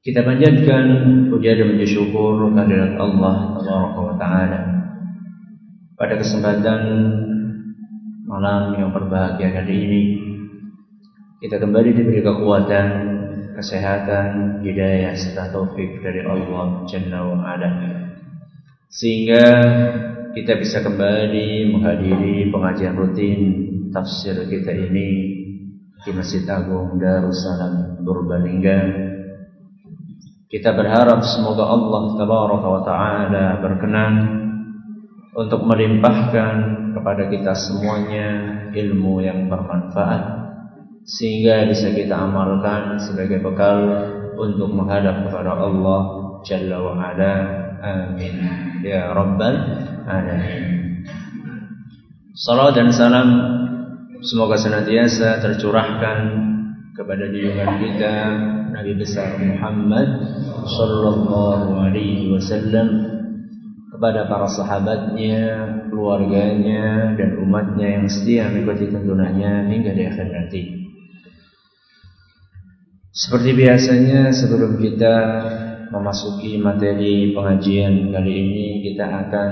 Kita 0.00 0.24
panjatkan 0.24 0.84
puja 1.28 1.60
dan 1.60 1.76
puji 1.76 1.84
syukur 1.84 2.40
kehadirat 2.56 2.96
Allah 2.96 3.52
wa 4.00 4.16
taala. 4.16 4.60
Pada 5.92 6.16
kesempatan 6.16 6.80
malam 8.24 8.80
yang 8.80 8.96
berbahagia 8.96 9.52
kali 9.60 9.76
ini 9.76 10.04
kita 11.44 11.60
kembali 11.60 11.92
diberi 11.92 12.24
kekuatan, 12.24 12.88
kesehatan, 13.60 14.64
hidayah 14.64 15.12
serta 15.12 15.52
taufik 15.52 16.00
dari 16.00 16.24
Allah 16.24 16.88
Jalla 16.88 17.20
wa 17.20 17.44
ala. 17.44 17.70
Sehingga 18.88 19.44
kita 20.32 20.56
bisa 20.64 20.80
kembali 20.80 21.76
menghadiri 21.76 22.48
pengajian 22.48 22.96
rutin 22.96 23.40
tafsir 23.92 24.48
kita 24.48 24.72
ini 24.72 25.08
di 26.00 26.10
Masjid 26.16 26.48
Agung 26.48 26.96
Darussalam 26.96 28.00
Purbalingga 28.00 29.09
kita 30.50 30.74
berharap 30.74 31.22
semoga 31.22 31.62
Allah 31.62 32.02
Tabaraka 32.18 32.66
wa 32.66 32.82
Ta'ala 32.82 33.46
berkenan 33.62 34.12
untuk 35.30 35.62
melimpahkan 35.62 36.54
kepada 36.90 37.30
kita 37.30 37.54
semuanya 37.54 38.28
ilmu 38.74 39.22
yang 39.22 39.46
bermanfaat 39.46 40.50
sehingga 41.06 41.70
bisa 41.70 41.94
kita 41.94 42.18
amalkan 42.18 42.98
sebagai 42.98 43.38
bekal 43.38 43.78
untuk 44.34 44.74
menghadap 44.74 45.22
kepada 45.30 45.54
Allah 45.54 46.00
Jalla 46.42 46.78
wa 46.82 46.98
Ala. 46.98 47.34
Amin. 47.80 48.34
Ya 48.82 49.14
Rabbal 49.14 49.54
Alamin. 50.10 51.06
Salam 52.34 52.74
dan 52.74 52.90
salam 52.90 53.28
semoga 54.18 54.58
senantiasa 54.58 55.38
tercurahkan 55.38 56.18
kepada 56.94 57.30
junjungan 57.30 57.70
kita 57.78 58.14
Nabi 58.74 58.92
besar 58.98 59.38
Muhammad 59.38 60.08
sallallahu 60.66 61.70
alaihi 61.78 62.30
wasallam 62.34 62.88
kepada 63.90 64.32
para 64.32 64.48
sahabatnya, 64.48 65.38
keluarganya 65.92 67.12
dan 67.20 67.36
umatnya 67.36 68.00
yang 68.00 68.06
setia 68.08 68.48
mengikuti 68.48 68.88
tuntunannya 68.88 69.68
hingga 69.68 69.92
di 69.92 70.02
akhir 70.08 70.26
nanti. 70.32 70.62
Seperti 73.12 73.52
biasanya 73.52 74.32
sebelum 74.32 74.80
kita 74.80 75.14
memasuki 75.92 76.56
materi 76.62 77.36
pengajian 77.36 78.08
kali 78.08 78.32
ini 78.32 78.66
kita 78.88 79.04
akan 79.04 79.48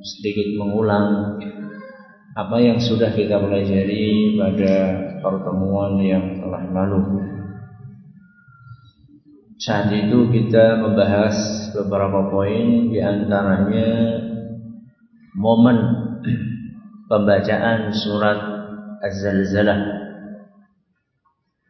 sedikit 0.00 0.54
mengulang 0.56 1.36
apa 2.34 2.58
yang 2.58 2.82
sudah 2.82 3.14
kita 3.14 3.38
pelajari 3.38 4.34
pada 4.34 4.74
pertemuan 5.22 6.02
yang 6.02 6.42
telah 6.42 6.66
lalu. 6.66 7.22
Saat 9.54 9.94
itu 9.94 10.34
kita 10.34 10.82
membahas 10.82 11.70
beberapa 11.78 12.26
poin 12.34 12.90
di 12.90 12.98
antaranya 12.98 14.18
momen 15.38 15.78
pembacaan 17.06 17.94
surat 17.94 18.38
Az-Zalzalah. 18.98 20.02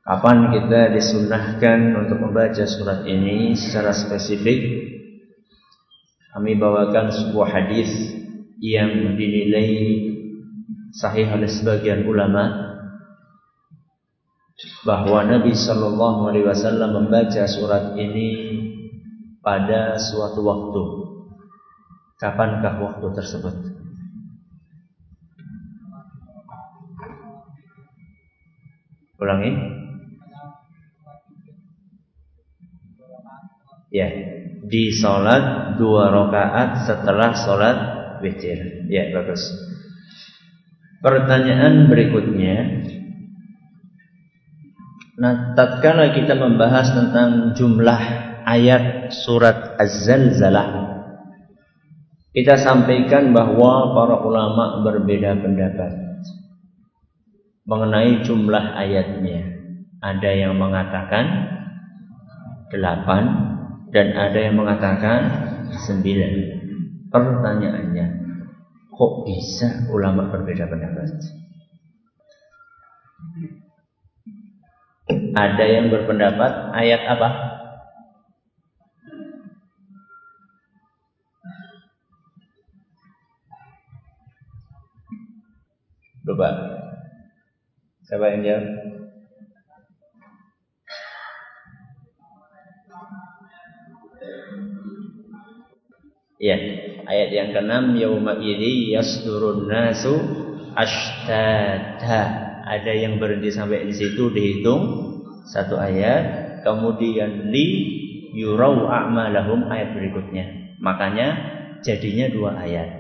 Kapan 0.00 0.49
kita 0.49 0.97
disunahkan 0.97 1.93
untuk 1.93 2.25
membaca 2.25 2.65
surat 2.65 3.05
ini 3.05 3.53
secara 3.53 3.93
spesifik? 3.93 4.60
Kami 6.33 6.56
bawakan 6.56 7.12
sebuah 7.12 7.49
hadis 7.53 7.93
yang 8.65 9.16
dinilai 9.16 9.71
sahih 10.94 11.27
oleh 11.27 11.50
sebagian 11.50 12.06
ulama 12.06 12.75
bahwa 14.87 15.27
Nabi 15.27 15.50
Shallallahu 15.50 16.31
Alaihi 16.31 16.47
Wasallam 16.47 16.94
membaca 16.94 17.43
surat 17.50 17.99
ini 17.99 18.31
pada 19.43 19.99
suatu 19.99 20.41
waktu. 20.47 20.84
Kapankah 22.22 22.78
waktu 22.78 23.06
tersebut? 23.10 23.54
Ulangi. 29.19 29.53
Ya, 33.94 34.10
di 34.66 34.91
sholat 34.91 35.77
dua 35.78 36.10
rakaat 36.10 36.87
setelah 36.87 37.31
sholat 37.34 37.78
witir. 38.22 38.87
Ya, 38.91 39.10
bagus. 39.15 39.74
Pertanyaan 41.04 41.92
berikutnya, 41.92 42.81
Nah, 45.15 45.54
tatkala 45.54 46.10
kita 46.10 46.34
membahas 46.34 46.91
tentang 46.91 47.54
jumlah 47.54 48.03
ayat 48.42 49.15
surat 49.15 49.78
Az-Zalzalah, 49.78 50.69
kita 52.34 52.59
sampaikan 52.59 53.31
bahwa 53.31 53.94
para 53.94 54.19
ulama 54.26 54.82
berbeda 54.82 55.38
pendapat 55.38 55.92
mengenai 57.62 58.26
jumlah 58.26 58.75
ayatnya. 58.75 59.54
Ada 60.03 60.31
yang 60.34 60.59
mengatakan 60.59 61.25
delapan 62.75 63.22
dan 63.94 64.19
ada 64.19 64.38
yang 64.50 64.59
mengatakan 64.59 65.21
sembilan. 65.78 66.32
Pertanyaannya, 67.15 68.06
kok 68.94 69.12
bisa 69.27 69.91
ulama 69.91 70.31
berbeda 70.31 70.71
pendapat? 70.71 71.10
Ada 75.34 75.65
yang 75.66 75.91
berpendapat 75.91 76.72
ayat 76.78 77.03
apa? 77.10 77.28
Coba. 86.25 86.49
Siapa 88.09 88.27
yang 88.33 88.41
jawab? 88.47 89.03
Ya, 96.44 96.60
ayat 97.09 97.32
yang 97.32 97.49
keenam 97.56 97.97
yauma 97.97 98.37
idzi 98.37 98.93
yasdurun 98.93 99.65
nasu 99.65 100.12
ashtata. 100.77 102.44
Ada 102.69 102.93
yang 102.93 103.16
berhenti 103.16 103.49
sampai 103.49 103.88
di 103.88 103.97
situ 103.97 104.28
dihitung 104.28 104.83
satu 105.49 105.81
ayat, 105.81 106.60
kemudian 106.60 107.49
li 107.49 107.66
yurau 108.37 108.93
a'malahum 108.93 109.72
ayat 109.72 109.97
berikutnya. 109.97 110.77
Makanya 110.84 111.28
jadinya 111.81 112.28
dua 112.28 112.60
ayat. 112.60 112.93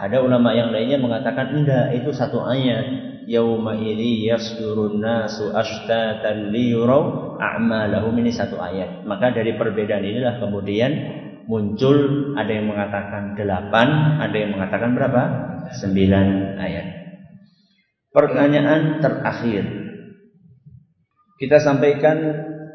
Ada 0.00 0.24
ulama 0.24 0.56
yang 0.56 0.72
lainnya 0.72 0.96
mengatakan 0.96 1.52
enggak, 1.52 1.92
itu 1.92 2.08
satu 2.08 2.40
ayat. 2.40 2.88
Yauma 3.28 3.76
idzi 3.76 4.32
yasdurun 4.32 4.96
nasu 4.96 5.52
ashtatan 5.52 6.48
li 6.48 6.72
yurau 6.72 7.36
a'malahum 7.36 8.16
ini 8.16 8.32
satu 8.32 8.56
ayat. 8.56 9.04
Maka 9.04 9.28
dari 9.28 9.60
perbedaan 9.60 10.08
inilah 10.08 10.40
kemudian 10.40 11.20
muncul 11.46 11.96
ada 12.38 12.50
yang 12.50 12.70
mengatakan 12.70 13.34
delapan, 13.34 14.18
ada 14.22 14.36
yang 14.36 14.54
mengatakan 14.54 14.94
berapa? 14.94 15.22
Sembilan 15.72 16.58
ayat. 16.60 16.86
Pertanyaan 18.12 19.00
terakhir 19.00 19.64
kita 21.40 21.58
sampaikan 21.58 22.18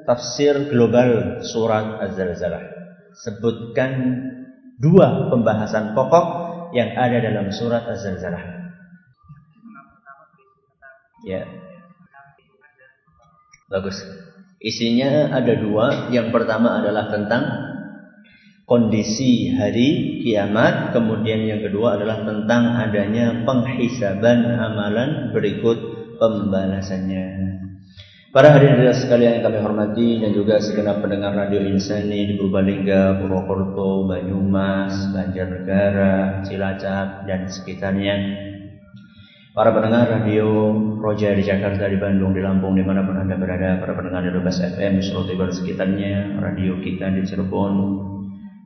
tafsir 0.04 0.72
global 0.72 1.40
surat 1.44 2.04
Az-Zalzalah. 2.04 2.64
Sebutkan 3.16 3.92
dua 4.76 5.32
pembahasan 5.32 5.96
pokok 5.96 6.26
yang 6.76 6.96
ada 7.00 7.24
dalam 7.24 7.48
surat 7.54 7.88
Az-Zalzalah. 7.88 8.44
Ya. 11.24 11.48
Bagus. 13.72 14.00
Isinya 14.60 15.32
ada 15.32 15.54
dua. 15.60 16.12
Yang 16.12 16.32
pertama 16.32 16.80
adalah 16.84 17.12
tentang 17.12 17.44
kondisi 18.68 19.56
hari 19.56 20.20
kiamat. 20.22 20.92
Kemudian 20.92 21.48
yang 21.48 21.64
kedua 21.64 21.96
adalah 21.96 22.28
tentang 22.28 22.76
adanya 22.76 23.48
penghisaban 23.48 24.44
amalan 24.60 25.32
berikut 25.32 25.80
pembalasannya. 26.20 27.26
Para 28.28 28.54
hadirin 28.54 28.92
sekalian 28.94 29.40
yang 29.40 29.46
kami 29.50 29.58
hormati 29.64 30.22
dan 30.22 30.36
juga 30.36 30.62
segenap 30.62 31.02
pendengar 31.02 31.34
radio 31.34 31.64
Insani 31.64 32.28
di 32.28 32.34
Purbalingga, 32.38 33.18
Purwokerto, 33.24 34.06
Banyumas, 34.06 34.94
Banjarnegara, 35.10 36.46
Cilacap 36.46 37.26
dan 37.26 37.50
sekitarnya. 37.50 38.46
Para 39.58 39.74
pendengar 39.74 40.22
radio 40.22 40.70
Roja 41.02 41.34
di 41.34 41.42
Jakarta, 41.42 41.90
di 41.90 41.98
Bandung, 41.98 42.38
di 42.38 42.46
Lampung, 42.46 42.78
di 42.78 42.86
mana 42.86 43.02
pun 43.02 43.18
anda 43.18 43.42
berada, 43.42 43.82
para 43.82 43.98
pendengar 43.98 44.22
di 44.22 44.30
Bebas 44.38 44.62
FM, 44.62 45.02
Solo 45.02 45.34
dan 45.34 45.50
sekitarnya, 45.50 46.38
radio 46.38 46.78
kita 46.78 47.10
di 47.10 47.26
Cirebon, 47.26 47.74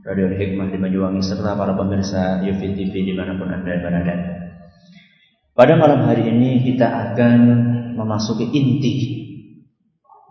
radio 0.01 0.33
Hikmah 0.33 0.73
di 0.73 0.77
Banyuwangi, 0.81 1.21
serta 1.21 1.53
para 1.53 1.77
pemirsa 1.77 2.41
UV 2.41 2.61
TV 2.73 2.93
di 3.05 3.13
mana 3.13 3.37
pun 3.37 3.53
anda 3.53 3.73
berada. 3.77 4.15
Pada 5.53 5.77
malam 5.77 6.09
hari 6.09 6.25
ini 6.25 6.65
kita 6.65 6.87
akan 6.89 7.39
memasuki 7.93 8.49
inti 8.49 8.95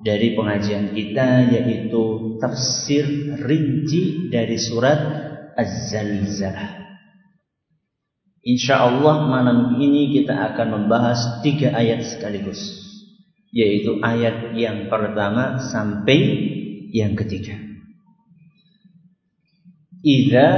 dari 0.03 0.35
pengajian 0.35 0.91
kita 0.91 1.55
yaitu 1.55 2.35
tafsir 2.43 3.05
rinci 3.39 4.33
dari 4.33 4.59
surat 4.59 4.99
Az-Zalzalah. 5.55 6.83
Insya 8.41 8.89
Allah 8.89 9.29
malam 9.29 9.77
ini 9.79 10.17
kita 10.17 10.33
akan 10.33 10.83
membahas 10.83 11.45
tiga 11.45 11.77
ayat 11.77 12.01
sekaligus, 12.03 12.59
yaitu 13.53 14.01
ayat 14.01 14.57
yang 14.57 14.89
pertama 14.89 15.61
sampai 15.61 16.19
yang 16.91 17.13
ketiga. 17.15 17.70
Iza 20.01 20.49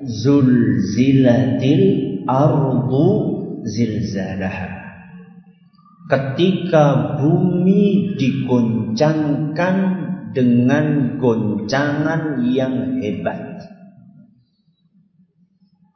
zulzilatil 0.00 1.84
ardu 2.24 3.08
zilzalaha 3.68 4.82
ketika 6.08 7.16
bumi 7.20 8.16
digoncangkan 8.16 9.76
dengan 10.32 11.16
goncangan 11.20 12.40
yang 12.48 13.00
hebat. 13.00 13.60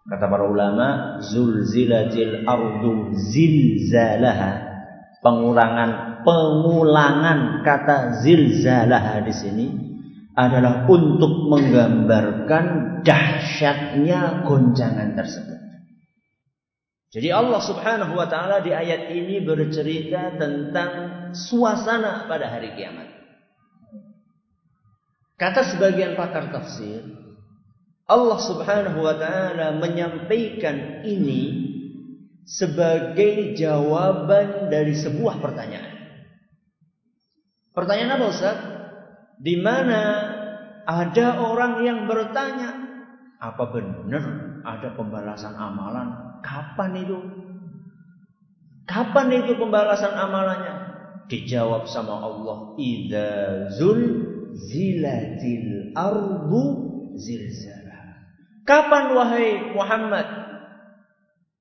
Kata 0.06 0.25
para 0.31 0.44
ulama, 0.46 1.19
zulzilatil 1.25 2.44
ardu 2.44 3.17
zilzalaha. 3.17 4.69
Pengulangan 5.25 6.23
pengulangan 6.23 7.64
kata 7.67 8.23
zilzalaha 8.23 9.26
di 9.26 9.32
sini 9.34 9.85
adalah 10.36 10.84
untuk 10.84 11.48
menggambarkan 11.48 13.00
dahsyatnya 13.00 14.44
goncangan 14.44 15.16
tersebut. 15.16 15.56
Jadi 17.16 17.32
Allah 17.32 17.64
Subhanahu 17.64 18.12
wa 18.12 18.28
taala 18.28 18.60
di 18.60 18.76
ayat 18.76 19.08
ini 19.16 19.40
bercerita 19.40 20.36
tentang 20.36 20.92
suasana 21.32 22.28
pada 22.28 22.52
hari 22.52 22.76
kiamat. 22.76 23.08
Kata 25.40 25.72
sebagian 25.72 26.12
pakar 26.20 26.52
tafsir, 26.52 27.00
Allah 28.04 28.36
Subhanahu 28.36 29.00
wa 29.00 29.16
taala 29.16 29.80
menyampaikan 29.80 31.00
ini 31.08 31.72
sebagai 32.44 33.56
jawaban 33.56 34.68
dari 34.68 34.92
sebuah 34.92 35.40
pertanyaan. 35.40 35.96
Pertanyaan 37.72 38.20
apa 38.20 38.26
Ustaz? 38.28 38.75
Di 39.36 39.54
mana 39.60 40.00
ada 40.86 41.26
orang 41.40 41.84
yang 41.84 42.08
bertanya, 42.08 42.72
apa 43.36 43.64
benar 43.68 44.24
ada 44.64 44.88
pembalasan 44.96 45.54
amalan 45.54 46.26
Kapan 46.46 46.94
itu? 46.94 47.18
Kapan 48.86 49.42
itu 49.42 49.58
pembalasan 49.58 50.14
amalannya? 50.14 50.74
Dijawab 51.26 51.90
sama 51.90 52.22
Allah, 52.22 52.78
"Idza 52.78 53.30
zul 53.74 53.98
zilatil 54.54 55.90
ardu 55.98 56.62
zilzalah." 57.18 58.22
Kapan 58.62 59.04
wahai 59.10 59.74
Muhammad 59.74 60.26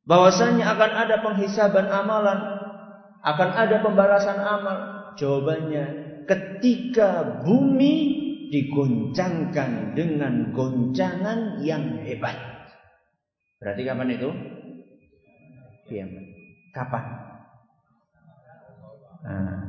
bahwasanya 0.05 0.69
akan 0.77 0.91
ada 1.01 1.15
penghisaban 1.25 1.89
amalan, 1.89 2.45
akan 3.25 3.49
ada 3.57 3.81
pembalasan 3.81 4.37
amal? 4.37 4.77
Jawabannya, 5.17 6.04
ketika 6.25 7.41
bumi 7.45 8.25
digoncangkan 8.49 9.97
dengan 9.97 10.53
goncangan 10.53 11.61
yang 11.65 12.01
hebat. 12.05 12.37
Berarti 13.57 13.81
kapan 13.87 14.13
itu? 14.13 14.29
kiamat. 15.85 16.25
Kapan? 16.73 17.05
Nah, 19.25 19.61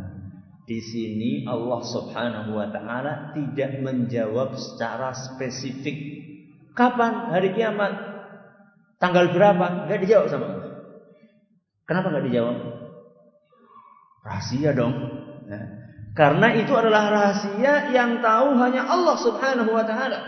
di 0.69 0.81
sini 0.83 1.31
Allah 1.49 1.81
Subhanahu 1.81 2.51
wa 2.57 2.69
taala 2.73 3.33
tidak 3.33 3.81
menjawab 3.81 4.57
secara 4.57 5.13
spesifik 5.15 5.97
kapan 6.77 7.33
hari 7.33 7.55
kiamat. 7.57 8.17
Tanggal 8.97 9.33
berapa? 9.33 9.87
Enggak 9.87 10.01
dijawab 10.03 10.27
sama. 10.33 10.49
Kenapa 11.85 12.11
enggak 12.11 12.27
dijawab? 12.33 12.57
Rahasia 14.25 14.71
dong. 14.75 14.95
Nah, 15.47 15.86
karena 16.17 16.49
itu 16.57 16.73
adalah 16.73 17.13
rahasia 17.13 17.93
yang 17.93 18.25
tahu 18.25 18.57
hanya 18.57 18.89
Allah 18.89 19.17
Subhanahu 19.21 19.69
wa 19.69 19.85
taala. 19.85 20.19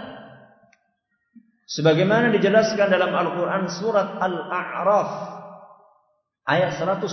Sebagaimana 1.65 2.29
dijelaskan 2.29 2.93
dalam 2.93 3.09
Al-Qur'an 3.17 3.73
surat 3.73 4.21
Al-A'raf 4.21 5.11
ayat 6.45 6.77
187. 6.77 7.09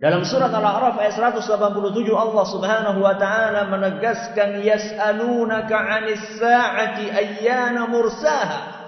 Dalam 0.00 0.24
surat 0.24 0.48
Al-A'raf 0.48 0.96
ayat 0.96 1.12
187 1.20 2.08
Allah 2.16 2.44
Subhanahu 2.48 3.04
wa 3.04 3.20
taala 3.20 3.68
menegaskan 3.68 4.64
yas'alunaka 4.64 5.76
'anis 5.76 6.24
sa'ati 6.40 7.04
ayyana 7.12 7.84
mursaha. 7.84 8.80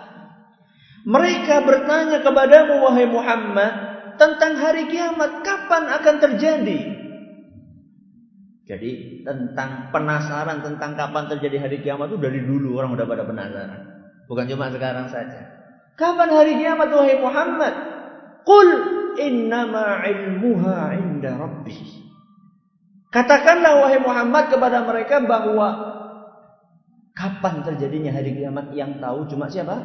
Mereka 1.04 1.68
bertanya 1.68 2.24
kepadamu 2.24 2.80
wahai 2.80 3.04
Muhammad 3.12 3.72
tentang 4.16 4.56
hari 4.56 4.88
kiamat 4.88 5.44
kapan 5.44 5.84
akan 6.00 6.16
terjadi? 6.16 6.93
Jadi 8.64 9.20
tentang 9.28 9.92
penasaran 9.92 10.64
tentang 10.64 10.96
kapan 10.96 11.28
terjadi 11.28 11.68
hari 11.68 11.84
kiamat 11.84 12.08
itu 12.08 12.16
dari 12.16 12.40
dulu 12.40 12.80
orang 12.80 12.96
udah 12.96 13.04
pada 13.04 13.28
penasaran. 13.28 13.80
Bukan 14.24 14.48
cuma 14.48 14.72
sekarang 14.72 15.12
saja. 15.12 15.40
Kapan 16.00 16.28
hari 16.32 16.56
kiamat 16.56 16.88
wahai 16.88 17.20
Muhammad? 17.20 17.74
Qul 18.48 18.68
innama 19.20 20.00
ilmuha 20.08 20.96
inda 20.96 21.36
rabbi. 21.36 21.76
Katakanlah 23.12 23.84
wahai 23.84 24.00
Muhammad 24.00 24.50
kepada 24.50 24.82
mereka 24.82 25.22
bahwa 25.22 25.68
kapan 27.14 27.62
terjadinya 27.62 28.10
hari 28.16 28.32
kiamat 28.32 28.72
yang 28.74 28.98
tahu 28.98 29.28
cuma 29.28 29.46
siapa? 29.52 29.76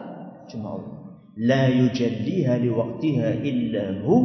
Cuma 0.50 0.80
Allah. 0.80 0.98
La 1.38 1.68
yujalliha 1.68 2.58
liwaqtiha 2.58 3.28
illa 3.44 4.02
hu. 4.02 4.16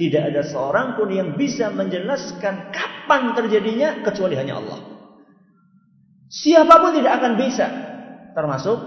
Tidak 0.00 0.32
ada 0.32 0.40
seorang 0.40 0.96
pun 0.96 1.12
yang 1.12 1.36
bisa 1.36 1.68
menjelaskan 1.68 2.72
kapan 2.72 3.36
terjadinya 3.36 4.00
kecuali 4.00 4.32
hanya 4.32 4.56
Allah. 4.56 4.80
Siapa 6.32 6.80
pun 6.80 6.96
tidak 6.96 7.20
akan 7.20 7.32
bisa. 7.36 7.66
Termasuk 8.32 8.78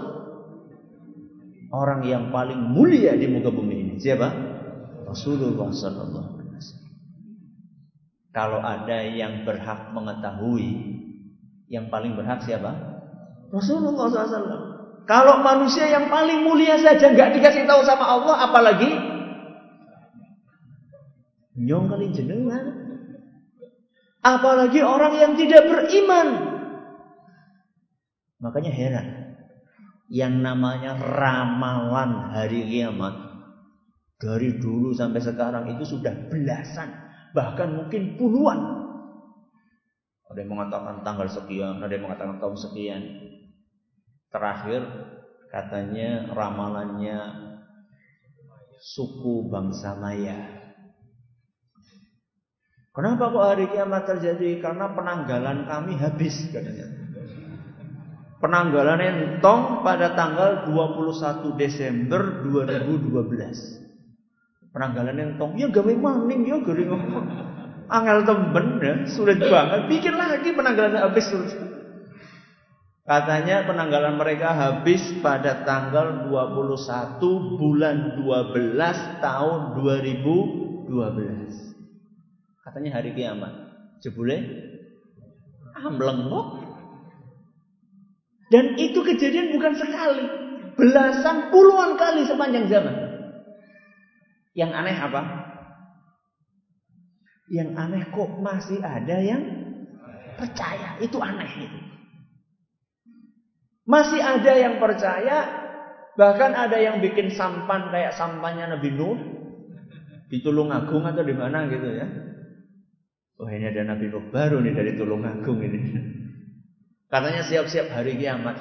orang 1.70 2.02
yang 2.02 2.34
paling 2.34 2.58
mulia 2.58 3.14
di 3.14 3.30
muka 3.30 3.54
bumi 3.54 3.74
ini. 3.78 3.94
Siapa? 4.02 4.26
Rasulullah 5.06 5.70
Sallallahu 5.70 6.30
Alaihi 6.34 6.58
Wasallam. 6.58 6.92
Kalau 8.34 8.58
ada 8.58 8.98
yang 9.06 9.46
berhak 9.46 9.94
mengetahui, 9.94 10.98
yang 11.70 11.94
paling 11.94 12.18
berhak 12.18 12.42
siapa? 12.42 12.74
Rasulullah 13.54 14.10
SAW. 14.10 14.62
Kalau 15.06 15.46
manusia 15.46 15.86
yang 15.86 16.10
paling 16.10 16.42
mulia 16.42 16.74
saja 16.82 17.14
nggak 17.14 17.38
dikasih 17.38 17.70
tahu 17.70 17.86
sama 17.86 18.02
Allah, 18.02 18.50
apalagi 18.50 19.13
nyong 21.58 21.86
kali 21.90 22.10
jenengan. 22.10 22.66
Apalagi 24.24 24.80
orang 24.80 25.14
yang 25.20 25.32
tidak 25.36 25.68
beriman. 25.68 26.28
Makanya 28.40 28.72
heran. 28.72 29.06
Yang 30.08 30.34
namanya 30.40 30.96
ramalan 31.00 32.32
hari 32.32 32.64
kiamat 32.68 33.34
dari 34.24 34.56
dulu 34.56 34.96
sampai 34.96 35.20
sekarang 35.20 35.76
itu 35.76 35.96
sudah 35.96 36.32
belasan, 36.32 36.88
bahkan 37.36 37.76
mungkin 37.76 38.16
puluhan. 38.16 38.60
Ada 40.32 40.38
yang 40.40 40.50
mengatakan 40.56 41.04
tanggal 41.04 41.28
sekian, 41.28 41.84
ada 41.84 41.92
yang 41.92 42.08
mengatakan 42.08 42.40
tahun 42.40 42.56
sekian. 42.56 43.02
Terakhir 44.32 44.82
katanya 45.52 46.32
ramalannya 46.32 47.18
suku 48.80 49.52
bangsa 49.52 49.94
Maya. 50.00 50.63
Kenapa 52.94 53.26
kok 53.26 53.42
hari 53.42 53.66
kiamat 53.74 54.06
terjadi? 54.06 54.62
Karena 54.62 54.94
penanggalan 54.94 55.66
kami 55.66 55.98
habis 55.98 56.46
katanya. 56.54 56.86
Penanggalan 58.38 59.00
entong 59.02 59.82
pada 59.82 60.14
tanggal 60.14 60.70
21 60.70 61.58
Desember 61.58 62.44
2012 62.46 63.84
penanggalan 64.74 65.14
yang 65.14 65.38
tong 65.38 65.54
ya 65.54 65.70
gawe 65.70 65.94
maning 65.94 66.50
ya 66.50 66.58
gawe 66.58 66.84
Angel 67.84 68.24
temben 68.24 68.80
ya, 68.80 69.04
sulit 69.12 69.36
banget. 69.44 69.92
Bikin 69.92 70.16
lagi 70.16 70.56
penanggalan 70.56 71.04
habis. 71.04 71.28
Katanya 73.04 73.68
penanggalan 73.68 74.16
mereka 74.16 74.56
habis 74.56 75.04
pada 75.20 75.68
tanggal 75.68 76.32
21 76.32 77.20
bulan 77.60 78.16
12 78.24 79.20
tahun 79.20 79.60
2012. 79.76 81.63
Katanya 82.64 82.96
hari 82.96 83.12
kiamat. 83.12 83.52
Jebule 84.00 84.64
ambleng 85.74 86.30
kok. 86.30 86.46
Dan 88.52 88.76
itu 88.78 89.00
kejadian 89.00 89.50
bukan 89.56 89.72
sekali, 89.74 90.24
belasan 90.78 91.48
puluhan 91.48 91.96
kali 91.96 92.22
sepanjang 92.28 92.68
zaman. 92.68 92.94
Yang 94.54 94.70
aneh 94.70 94.96
apa? 94.96 95.22
Yang 97.50 97.70
aneh 97.74 98.04
kok 98.12 98.30
masih 98.38 98.78
ada 98.84 99.18
yang 99.18 99.42
percaya. 100.38 100.94
Itu 101.02 101.18
aneh 101.18 101.50
itu. 101.66 101.78
Masih 103.84 104.20
ada 104.22 104.52
yang 104.56 104.80
percaya, 104.80 105.50
bahkan 106.16 106.56
ada 106.56 106.78
yang 106.80 107.00
bikin 107.02 107.28
sampan 107.32 107.92
kayak 107.92 108.16
sampannya 108.16 108.76
Nabi 108.76 108.92
Nuh 108.92 109.18
di 110.30 110.40
Tulungagung 110.40 111.04
atau 111.04 111.20
di 111.20 111.34
mana 111.36 111.68
gitu 111.68 111.90
ya. 111.90 112.06
Oh 113.38 113.50
ini 113.50 113.66
ada 113.66 113.82
Nabi 113.82 114.06
Nuh 114.10 114.30
baru 114.30 114.62
nih 114.62 114.74
dari 114.74 114.92
Tulungagung 114.94 115.58
ini. 115.58 115.80
Katanya 117.10 117.42
siap-siap 117.42 117.90
hari 117.90 118.14
kiamat. 118.18 118.58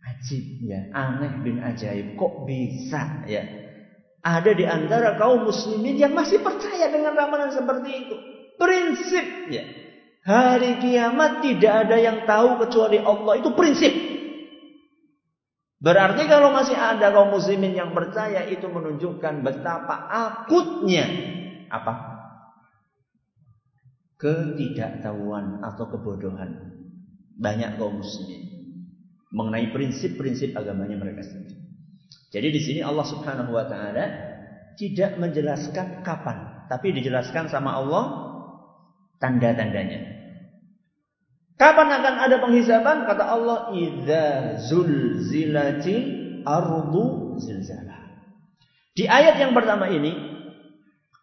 Ajib 0.00 0.64
ya, 0.64 0.88
aneh 0.94 1.42
bin 1.42 1.60
ajaib. 1.60 2.14
Kok 2.14 2.46
bisa 2.46 3.26
ya? 3.26 3.42
Ada 4.20 4.52
di 4.52 4.64
antara 4.68 5.16
kaum 5.16 5.48
muslimin 5.48 5.96
yang 5.96 6.12
masih 6.12 6.40
percaya 6.40 6.88
dengan 6.92 7.16
ramalan 7.16 7.50
seperti 7.52 7.90
itu. 8.06 8.16
Prinsip 8.56 9.26
ya. 9.50 9.64
Hari 10.20 10.76
kiamat 10.84 11.40
tidak 11.40 11.88
ada 11.88 11.96
yang 11.96 12.28
tahu 12.28 12.60
kecuali 12.66 13.00
Allah. 13.00 13.40
Itu 13.40 13.56
prinsip. 13.56 13.92
Berarti 15.80 16.28
kalau 16.28 16.52
masih 16.52 16.76
ada 16.76 17.08
kaum 17.08 17.32
muslimin 17.32 17.72
yang 17.72 17.96
percaya 17.96 18.44
itu 18.44 18.68
menunjukkan 18.68 19.40
betapa 19.40 20.12
akutnya 20.12 21.08
apa? 21.72 22.09
Ketidaktahuan 24.20 25.64
atau 25.64 25.88
kebodohan 25.88 26.76
banyak 27.40 27.80
kaum 27.80 28.04
muslimin 28.04 28.50
mengenai 29.32 29.72
prinsip-prinsip 29.72 30.52
agamanya 30.52 31.00
mereka 31.00 31.24
sendiri. 31.24 31.56
Jadi 32.30 32.48
di 32.52 32.60
sini 32.60 32.80
Allah 32.84 33.06
Subhanahu 33.08 33.56
wa 33.56 33.64
taala 33.64 34.04
tidak 34.76 35.16
menjelaskan 35.16 36.04
kapan, 36.04 36.68
tapi 36.68 36.92
dijelaskan 36.94 37.48
sama 37.48 37.80
Allah 37.80 38.04
tanda-tandanya. 39.18 40.20
Kapan 41.58 41.88
akan 41.92 42.14
ada 42.24 42.36
penghisaban? 42.40 43.04
Kata 43.04 43.24
Allah, 43.24 43.58
"Idza 43.76 44.28
zulzilatil 44.64 46.40
ardu 46.44 47.36
zilzalah." 47.36 48.00
Di 48.96 49.04
ayat 49.04 49.36
yang 49.36 49.52
pertama 49.52 49.92
ini, 49.92 50.12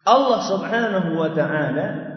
Allah 0.06 0.40
Subhanahu 0.46 1.18
wa 1.18 1.30
taala 1.34 2.07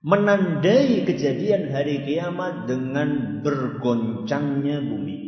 menandai 0.00 1.04
kejadian 1.04 1.68
hari 1.68 2.00
kiamat 2.08 2.64
dengan 2.64 3.40
bergoncangnya 3.44 4.80
bumi. 4.80 5.18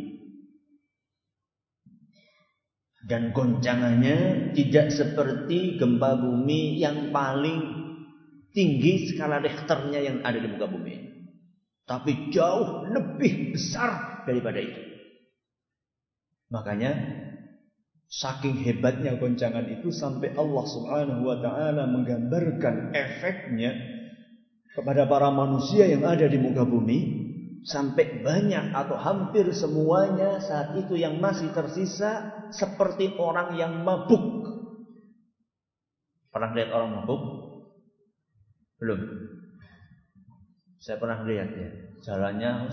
Dan 3.03 3.35
goncangannya 3.35 4.51
tidak 4.55 4.87
seperti 4.95 5.75
gempa 5.75 6.15
bumi 6.15 6.79
yang 6.79 7.11
paling 7.11 7.59
tinggi 8.55 9.11
skala 9.11 9.43
Richternya 9.43 9.99
yang 9.99 10.17
ada 10.23 10.39
di 10.39 10.47
muka 10.47 10.71
bumi. 10.71 10.95
Tapi 11.83 12.31
jauh 12.31 12.87
lebih 12.87 13.51
besar 13.51 14.23
daripada 14.23 14.55
itu. 14.55 14.81
Makanya 16.47 16.95
saking 18.07 18.63
hebatnya 18.63 19.19
goncangan 19.19 19.67
itu 19.67 19.91
sampai 19.91 20.31
Allah 20.39 20.63
Subhanahu 20.63 21.27
wa 21.27 21.37
taala 21.43 21.83
menggambarkan 21.91 22.95
efeknya 22.95 23.73
kepada 24.73 25.05
para 25.05 25.29
manusia 25.29 25.85
yang 25.85 26.01
ada 26.03 26.25
di 26.25 26.37
muka 26.41 26.65
bumi 26.65 26.99
sampai 27.63 28.25
banyak 28.25 28.75
atau 28.75 28.97
hampir 28.99 29.47
semuanya 29.53 30.41
saat 30.43 30.75
itu 30.75 30.99
yang 30.99 31.21
masih 31.21 31.53
tersisa 31.55 32.43
seperti 32.51 33.15
orang 33.15 33.55
yang 33.55 33.85
mabuk. 33.85 34.43
Pernah 36.33 36.51
lihat 36.57 36.69
orang 36.73 36.89
mabuk? 36.97 37.21
Belum. 38.81 38.99
Saya 40.81 40.99
pernah 40.99 41.23
lihat 41.23 41.49
ya, 41.55 41.69
jalannya 42.03 42.67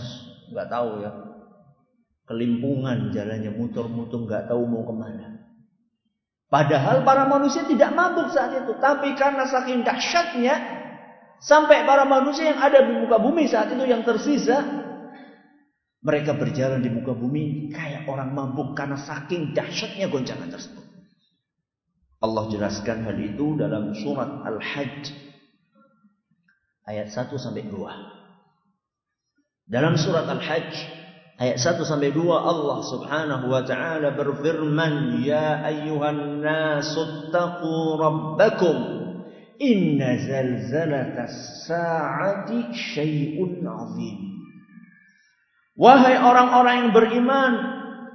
nggak 0.51 0.69
tahu 0.73 1.07
ya, 1.07 1.13
kelimpungan 2.27 3.15
jalannya 3.15 3.55
muter-muter 3.55 4.19
nggak 4.27 4.45
tahu 4.51 4.67
mau 4.67 4.83
ke 4.83 4.95
mana. 4.97 5.27
Padahal 6.51 7.07
para 7.07 7.31
manusia 7.31 7.63
tidak 7.63 7.95
mabuk 7.95 8.35
saat 8.35 8.67
itu, 8.67 8.75
tapi 8.83 9.15
karena 9.15 9.47
saking 9.47 9.87
dahsyatnya 9.87 10.80
sampai 11.41 11.89
para 11.89 12.05
manusia 12.05 12.53
yang 12.53 12.61
ada 12.61 12.85
di 12.85 12.93
muka 13.01 13.17
bumi 13.17 13.49
saat 13.49 13.73
itu 13.73 13.85
yang 13.89 14.05
tersisa 14.05 14.61
mereka 16.01 16.33
berjalan 16.33 16.81
di 16.81 16.89
muka 16.89 17.13
bumi 17.13 17.73
kayak 17.73 18.09
orang 18.09 18.33
mabuk 18.33 18.73
karena 18.73 18.97
saking 18.97 19.53
dahsyatnya 19.53 20.09
goncangan 20.09 20.49
tersebut. 20.49 20.85
Allah 22.21 22.45
jelaskan 22.53 23.05
hal 23.05 23.17
itu 23.17 23.57
dalam 23.57 23.97
surat 23.97 24.29
Al-Hajj 24.45 25.13
ayat 26.89 27.09
1 27.09 27.33
sampai 27.37 27.65
2. 27.69 27.73
Dalam 29.69 29.97
surat 29.97 30.29
Al-Hajj 30.29 30.73
ayat 31.41 31.57
1 31.57 31.81
sampai 31.81 32.13
2 32.13 32.21
Allah 32.29 32.79
Subhanahu 32.85 33.49
wa 33.49 33.65
taala 33.65 34.13
berfirman 34.13 35.25
ya 35.25 35.65
ayyuhan 35.65 36.45
nasu 36.45 37.33
rabbakum 37.97 38.77
inna 39.61 40.17
zalzalatas 40.17 41.69
saati 41.69 42.73
syai'un 42.73 43.61
'azim 43.61 44.19
Wahai 45.77 46.17
orang-orang 46.19 46.75
yang 46.89 46.91
beriman 46.97 47.53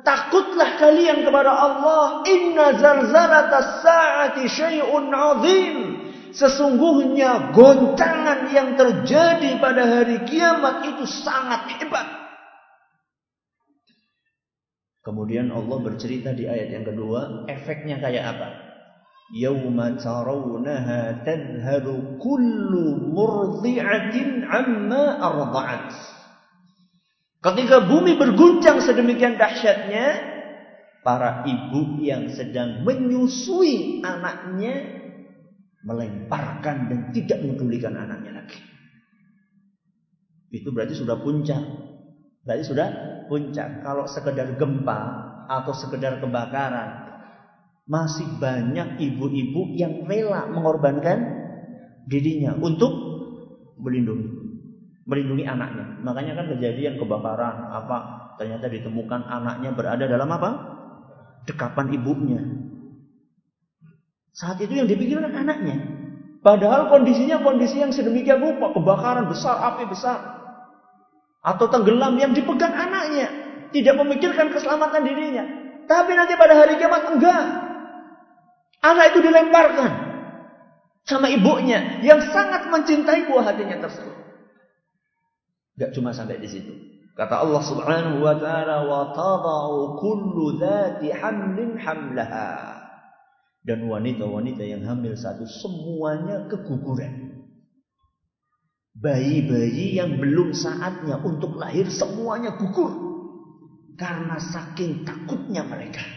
takutlah 0.01 0.77
kalian 0.81 1.21
kepada 1.21 1.49
Allah 1.53 2.25
inna 2.25 2.75
zalzalatas 2.81 3.85
saati 3.85 4.49
syai'un 4.49 5.13
'azim 5.13 6.05
Sesungguhnya 6.35 7.55
goncangan 7.55 8.51
yang 8.51 8.75
terjadi 8.75 9.55
pada 9.55 9.87
hari 9.87 10.19
kiamat 10.27 10.83
itu 10.83 11.07
sangat 11.07 11.79
hebat. 11.79 12.03
Kemudian 14.99 15.47
Allah 15.47 15.79
bercerita 15.79 16.35
di 16.35 16.43
ayat 16.43 16.75
yang 16.75 16.83
kedua, 16.83 17.47
efeknya 17.47 18.03
kayak 18.03 18.35
apa? 18.35 18.64
Yauma 19.33 19.97
tarawunaha 19.97 21.25
tadhharu 21.25 22.21
kullu 22.21 22.93
murdi'atin 23.09 24.45
amma 24.45 25.17
arda'at. 25.17 25.89
Ketika 27.41 27.85
bumi 27.89 28.17
berguncang 28.17 28.81
sedemikian 28.81 29.37
dahsyatnya, 29.37 30.33
para 31.05 31.45
ibu 31.45 32.01
yang 32.01 32.33
sedang 32.33 32.81
menyusui 32.81 34.01
anaknya 34.01 35.05
melemparkan 35.85 36.89
dan 36.89 36.99
tidak 37.13 37.45
mendulikan 37.45 37.93
anaknya 37.93 38.41
lagi. 38.41 38.57
Itu 40.49 40.73
berarti 40.73 40.97
sudah 40.97 41.21
puncak. 41.21 41.61
Berarti 42.41 42.63
sudah 42.65 42.87
puncak. 43.29 43.85
Kalau 43.85 44.09
sekedar 44.09 44.57
gempa 44.57 45.01
atau 45.45 45.73
sekedar 45.77 46.17
kebakaran, 46.17 47.04
masih 47.85 48.25
banyak 48.41 48.97
ibu-ibu 48.97 49.73
yang 49.77 50.09
rela 50.09 50.49
mengorbankan 50.49 51.17
dirinya 52.09 52.57
untuk 52.57 52.91
melindungi 53.77 54.45
melindungi 55.05 55.45
anaknya. 55.45 56.01
Makanya 56.01 56.33
kan 56.33 56.45
kejadian 56.57 56.97
kebakaran 56.97 57.69
apa 57.69 57.97
ternyata 58.41 58.67
ditemukan 58.67 59.21
anaknya 59.29 59.69
berada 59.71 60.05
dalam 60.09 60.29
apa? 60.33 60.49
Dekapan 61.45 61.93
ibunya. 61.93 62.41
Saat 64.33 64.59
itu 64.59 64.73
yang 64.75 64.89
dipikirkan 64.89 65.31
anaknya. 65.31 65.77
Padahal 66.41 66.89
kondisinya 66.89 67.41
kondisi 67.41 67.81
yang 67.81 67.93
sedemikian 67.93 68.41
rupa. 68.41 68.73
Kebakaran 68.73 69.29
besar, 69.29 69.61
api 69.73 69.85
besar. 69.89 70.19
Atau 71.45 71.69
tenggelam 71.69 72.17
yang 72.17 72.33
dipegang 72.33 72.73
anaknya. 72.73 73.29
Tidak 73.69 73.93
memikirkan 73.93 74.53
keselamatan 74.53 75.01
dirinya. 75.05 75.45
Tapi 75.85 76.11
nanti 76.17 76.33
pada 76.33 76.53
hari 76.57 76.81
kiamat 76.81 77.13
enggak. 77.13 77.64
Anak 78.85 79.13
itu 79.13 79.19
dilemparkan. 79.25 79.91
Sama 81.05 81.29
ibunya. 81.33 82.01
Yang 82.05 82.29
sangat 82.29 82.69
mencintai 82.69 83.25
buah 83.25 83.53
hatinya 83.53 83.81
tersebut. 83.81 84.13
Enggak 85.75 85.91
cuma 85.97 86.13
sampai 86.13 86.37
di 86.37 86.49
situ. 86.49 86.73
Kata 87.15 87.41
Allah 87.41 87.63
Subhanahu 87.63 88.19
wa 88.21 88.35
taala 88.35 88.83
wa 88.85 89.15
tadau 89.15 89.97
kullu 89.99 90.59
dzati 90.59 91.09
hamlin 91.15 91.79
hamlaha. 91.79 92.83
Dan 93.65 93.89
wanita-wanita 93.89 94.61
yang 94.61 94.85
hamil 94.85 95.17
satu 95.17 95.49
semuanya 95.49 96.45
keguguran. 96.45 97.41
Bayi-bayi 98.95 99.97
yang 99.97 100.21
belum 100.21 100.53
saatnya 100.53 101.19
untuk 101.25 101.57
lahir 101.57 101.89
semuanya 101.89 102.55
gugur. 102.55 102.93
Karena 103.97 104.37
saking 104.37 105.03
takutnya 105.03 105.65
mereka. 105.65 106.14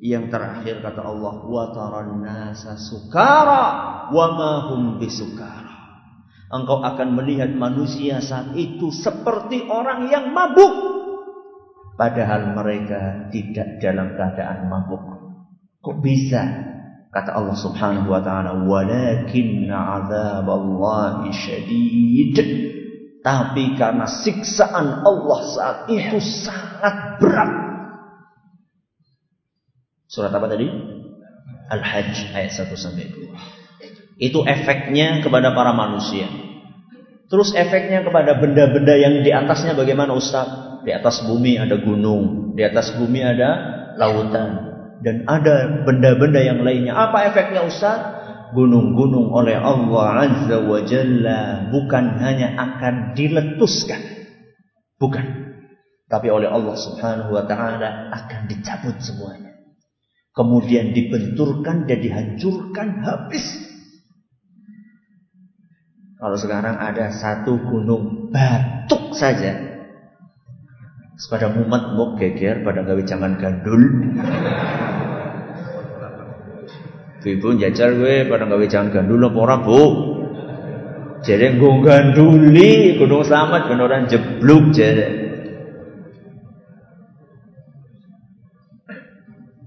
Yang 0.00 0.32
terakhir 0.32 0.74
kata 0.80 1.00
Allah, 1.04 1.34
wa 1.44 1.64
nasa 2.24 2.80
sukara 2.80 3.64
wa 4.08 4.26
ma 4.32 4.52
hum 4.72 4.96
bisukara. 4.96 5.68
Engkau 6.50 6.82
akan 6.82 7.14
melihat 7.14 7.52
manusia 7.54 8.18
saat 8.18 8.56
itu 8.56 8.90
seperti 8.90 9.68
orang 9.68 10.08
yang 10.10 10.32
mabuk. 10.32 10.72
Padahal 11.94 12.56
mereka 12.56 13.28
tidak 13.28 13.78
dalam 13.78 14.16
keadaan 14.16 14.66
mabuk. 14.72 15.04
Kok 15.84 15.96
bisa 16.00 16.42
Kata 17.10 17.34
Allah 17.34 17.58
Subhanahu 17.58 18.06
wa 18.06 18.22
taala, 18.22 18.54
"Walakinna 18.70 19.74
'adzaballahi 19.74 21.34
syadid." 21.34 22.38
Tapi 23.18 23.74
karena 23.74 24.06
siksaan 24.06 25.02
Allah 25.02 25.40
saat 25.50 25.78
itu 25.90 26.22
sangat 26.22 27.18
berat. 27.18 27.69
Surat 30.10 30.34
apa 30.34 30.50
tadi? 30.50 30.66
Al-Hajj 31.70 32.34
ayat 32.34 32.50
1 32.50 32.74
sampai 32.74 33.06
2. 33.14 33.30
Itu 34.18 34.42
efeknya 34.42 35.22
kepada 35.22 35.54
para 35.54 35.70
manusia. 35.70 36.26
Terus 37.30 37.54
efeknya 37.54 38.02
kepada 38.02 38.42
benda-benda 38.42 38.98
yang 38.98 39.22
di 39.22 39.30
atasnya 39.30 39.78
bagaimana 39.78 40.10
Ustaz? 40.18 40.82
Di 40.82 40.90
atas 40.90 41.22
bumi 41.22 41.62
ada 41.62 41.78
gunung, 41.78 42.58
di 42.58 42.66
atas 42.66 42.90
bumi 42.98 43.22
ada 43.22 43.50
lautan, 43.94 44.50
dan 44.98 45.22
ada 45.30 45.86
benda-benda 45.86 46.42
yang 46.42 46.58
lainnya. 46.66 46.98
Apa 46.98 47.30
efeknya 47.30 47.62
Ustaz? 47.62 48.18
Gunung-gunung 48.50 49.30
oleh 49.30 49.54
Allah 49.54 50.26
Azza 50.26 50.58
wa 50.58 50.82
Jalla 50.82 51.70
bukan 51.70 52.18
hanya 52.18 52.58
akan 52.58 53.14
diletuskan. 53.14 54.02
Bukan. 54.98 55.54
Tapi 56.10 56.26
oleh 56.34 56.50
Allah 56.50 56.74
Subhanahu 56.74 57.30
wa 57.30 57.46
taala 57.46 58.10
akan 58.10 58.50
dicabut 58.50 58.98
semuanya. 58.98 59.49
Kemudian 60.40 60.96
dibenturkan 60.96 61.84
dan 61.84 62.00
dihancurkan 62.00 63.04
habis. 63.04 63.44
Kalau 66.16 66.36
sekarang 66.40 66.80
ada 66.80 67.12
satu 67.12 67.60
gunung 67.60 68.32
batuk 68.32 69.12
saja 69.12 69.52
pada 71.28 71.52
mumet 71.52 71.92
muk 71.92 72.16
geger 72.16 72.64
pada 72.64 72.80
gawe 72.88 73.02
jangan 73.04 73.36
gandul. 73.36 73.84
Ibu 77.20 77.48
jajal 77.60 78.00
gue 78.00 78.24
pada 78.24 78.48
gawe 78.48 78.64
jangan 78.64 78.88
gandul 78.96 79.28
apa 79.28 79.38
ora, 79.44 79.56
Bu? 79.60 79.82
Jadi 81.20 81.60
gue 81.60 81.74
ganduli 81.84 82.96
gunung 82.96 83.28
selamat 83.28 83.68
beneran 83.68 84.08
jeblok 84.08 84.72
jadi. 84.72 85.29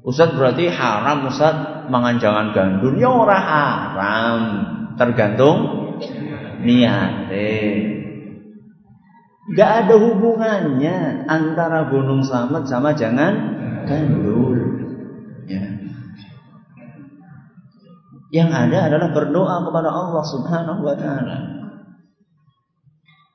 Ustaz 0.04 0.36
berarti 0.36 0.68
haram 0.68 1.32
Ustaz 1.32 1.88
mangan 1.88 2.20
jangan 2.20 2.52
gandul 2.52 3.00
ya 3.00 3.08
ora 3.08 3.40
haram 3.40 4.42
tergantung 5.00 5.58
niate. 6.64 7.52
Gak 9.56 9.72
ada 9.88 9.96
hubungannya 10.00 11.28
antara 11.28 11.92
gunung 11.92 12.24
selamat 12.24 12.64
sama 12.68 12.96
jangan 12.96 13.34
gandul. 13.88 14.60
Ya. 15.48 15.64
Yang 18.32 18.50
ada 18.50 18.78
adalah 18.88 19.10
berdoa 19.12 19.56
kepada 19.68 19.90
Allah 19.92 20.24
Subhanahu 20.24 20.82
wa 20.88 20.96
taala. 20.96 21.38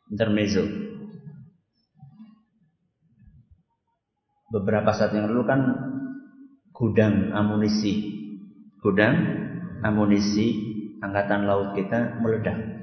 Intermezzo. 0.08 0.64
Beberapa 4.48 4.96
saat 4.96 5.12
yang 5.12 5.28
lalu 5.28 5.44
kan 5.44 5.60
gudang 6.78 7.34
amunisi. 7.34 8.14
Gudang 8.78 9.18
amunisi 9.82 10.46
angkatan 11.02 11.50
laut 11.50 11.74
kita 11.74 12.22
meledak. 12.22 12.78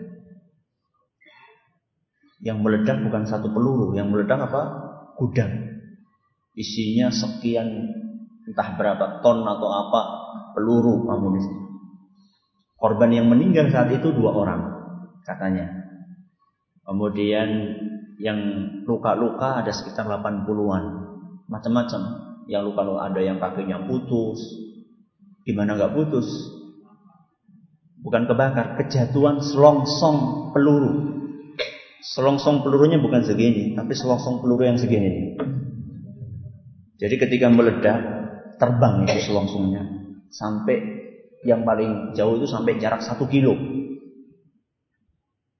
Yang 2.44 2.58
meledak 2.60 2.98
bukan 3.08 3.24
satu 3.24 3.50
peluru, 3.56 3.96
yang 3.96 4.12
meledak 4.12 4.52
apa? 4.52 4.62
Gudang. 5.16 5.80
Isinya 6.60 7.08
sekian 7.08 7.68
entah 8.46 8.70
berapa 8.76 9.24
ton 9.24 9.48
atau 9.48 9.70
apa 9.72 10.02
peluru 10.54 11.08
amunisi. 11.08 11.56
Korban 12.76 13.16
yang 13.16 13.32
meninggal 13.32 13.72
saat 13.72 13.90
itu 13.96 14.12
dua 14.12 14.36
orang 14.36 14.62
katanya. 15.24 15.72
Kemudian 16.86 17.50
yang 18.22 18.40
luka-luka 18.86 19.64
ada 19.64 19.72
sekitar 19.74 20.06
80-an. 20.06 20.84
Macam-macam. 21.50 22.02
Yang 22.46 22.74
luka-luka 22.74 23.02
ada 23.10 23.22
yang 23.22 23.38
kakinya 23.42 23.86
putus. 23.90 24.38
Gimana 25.46 25.78
nggak 25.78 25.94
putus? 25.94 26.28
Bukan 28.06 28.30
kebakar, 28.30 28.78
kejatuhan 28.78 29.42
selongsong 29.42 30.52
peluru. 30.54 31.18
Selongsong 32.06 32.62
pelurunya 32.62 33.02
bukan 33.02 33.26
segini, 33.26 33.74
tapi 33.74 33.98
selongsong 33.98 34.46
peluru 34.46 34.62
yang 34.70 34.78
segini. 34.78 35.34
Jadi 37.02 37.16
ketika 37.18 37.50
meledak, 37.50 37.98
terbang 38.62 39.10
itu 39.10 39.26
selongsongnya. 39.26 40.14
Sampai 40.30 40.78
yang 41.42 41.66
paling 41.66 42.14
jauh 42.14 42.38
itu 42.38 42.46
sampai 42.46 42.78
jarak 42.78 43.02
satu 43.02 43.26
kilo. 43.26 43.58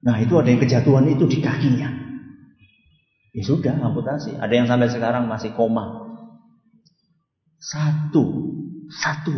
Nah 0.06 0.22
itu 0.22 0.38
ada 0.38 0.46
yang 0.46 0.62
kejatuhan 0.62 1.10
itu 1.10 1.26
di 1.26 1.42
kakinya. 1.42 1.90
Ya 3.34 3.42
sudah, 3.42 3.74
amputasi. 3.74 4.38
Ada 4.38 4.54
yang 4.54 4.66
sampai 4.70 4.86
sekarang 4.86 5.26
masih 5.26 5.50
koma. 5.58 6.05
Satu, 7.56 8.24
satu 8.88 9.36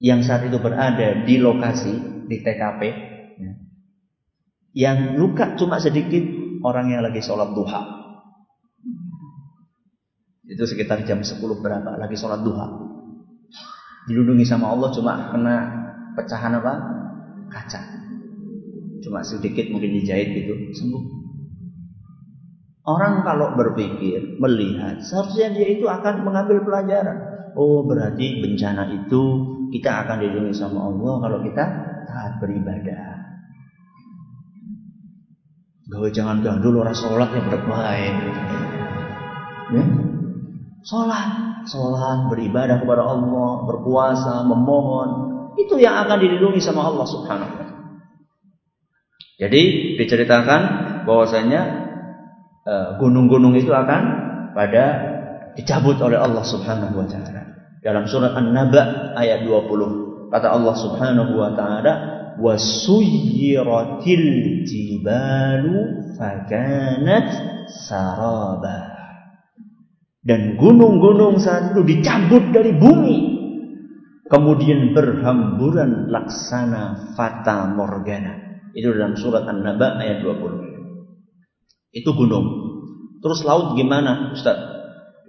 yang 0.00 0.20
saat 0.20 0.48
itu 0.48 0.60
berada 0.60 1.24
di 1.24 1.40
lokasi 1.40 1.92
di 2.26 2.36
TKP 2.42 2.80
yang 4.76 5.16
luka 5.16 5.56
cuma 5.56 5.80
sedikit 5.80 6.20
orang 6.60 6.92
yang 6.92 7.00
lagi 7.00 7.24
sholat 7.24 7.56
duha. 7.56 7.80
Itu 10.46 10.62
sekitar 10.68 11.02
jam 11.08 11.24
10 11.24 11.40
berapa 11.40 11.96
lagi 11.96 12.12
sholat 12.12 12.44
duha. 12.44 12.66
Dilindungi 14.06 14.44
sama 14.44 14.70
Allah 14.76 14.92
cuma 14.92 15.32
kena 15.32 15.56
pecahan 16.14 16.60
apa? 16.60 16.74
Kaca. 17.50 17.80
Cuma 19.00 19.24
sedikit 19.24 19.72
mungkin 19.72 19.96
dijahit 19.96 20.36
gitu, 20.36 20.54
sembuh. 20.76 21.25
Orang 22.86 23.26
kalau 23.26 23.58
berpikir, 23.58 24.38
melihat, 24.38 25.02
seharusnya 25.02 25.50
dia 25.50 25.74
itu 25.74 25.90
akan 25.90 26.22
mengambil 26.22 26.62
pelajaran. 26.62 27.50
Oh 27.58 27.82
berarti 27.82 28.38
bencana 28.38 28.86
itu 28.94 29.22
kita 29.74 30.06
akan 30.06 30.22
dilindungi 30.22 30.54
sama 30.54 30.86
Allah 30.86 31.14
kalau 31.18 31.38
kita 31.42 31.64
taat 32.06 32.38
beribadah. 32.38 33.26
Gawe 35.90 36.08
jangan 36.14 36.46
gandul 36.46 36.78
orang 36.78 36.94
sholat 36.94 37.30
yang 37.34 37.46
berbaik. 37.50 38.14
Ya? 39.74 39.84
Sholat, 40.86 41.30
sholat 41.66 42.30
beribadah 42.30 42.78
kepada 42.86 43.02
Allah, 43.02 43.50
berpuasa, 43.66 44.46
memohon, 44.46 45.10
itu 45.58 45.74
yang 45.82 46.06
akan 46.06 46.22
dilindungi 46.22 46.62
sama 46.62 46.86
Allah 46.86 47.06
Subhanahu 47.06 47.50
wa 47.50 47.66
Jadi 49.42 49.62
diceritakan 49.98 50.62
bahwasanya 51.02 51.85
gunung-gunung 52.98 53.54
itu 53.54 53.70
akan 53.70 54.02
pada 54.52 54.84
dicabut 55.54 55.96
oleh 56.02 56.18
Allah 56.18 56.42
Subhanahu 56.42 56.98
wa 56.98 57.06
taala. 57.06 57.42
Dalam 57.80 58.10
surat 58.10 58.34
An-Naba 58.34 59.14
ayat 59.14 59.46
20 59.46 60.34
kata 60.34 60.48
Allah 60.50 60.74
Subhanahu 60.74 61.32
wa 61.38 61.54
taala 61.54 61.92
wasuyiratil 62.42 64.28
jibalu 64.66 66.10
fakanat 66.18 67.28
saraba. 67.86 68.98
Dan 70.26 70.58
gunung-gunung 70.58 71.38
saat 71.38 71.70
itu 71.70 71.86
dicabut 71.86 72.50
dari 72.50 72.74
bumi. 72.74 73.38
Kemudian 74.26 74.90
berhamburan 74.90 76.10
laksana 76.10 77.14
fata 77.14 77.70
morgana. 77.70 78.58
Itu 78.74 78.90
dalam 78.90 79.14
surat 79.14 79.46
An-Naba 79.46 80.02
ayat 80.02 80.26
20 80.26 80.75
itu 81.96 82.12
gunung 82.12 82.46
terus 83.24 83.40
laut 83.48 83.72
gimana 83.72 84.36
Ustaz 84.36 84.60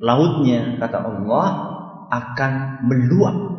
lautnya 0.03 0.75
kata 0.83 0.99
Allah 0.99 1.47
akan 2.11 2.53
meluap 2.91 3.57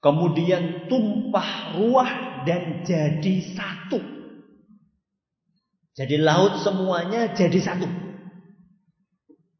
Kemudian 0.00 0.88
tumpah 0.88 1.76
ruah 1.76 2.40
dan 2.48 2.88
jadi 2.88 3.36
satu. 3.52 4.00
Jadi 5.92 6.16
laut 6.16 6.64
semuanya 6.64 7.36
jadi 7.36 7.60
satu. 7.60 7.84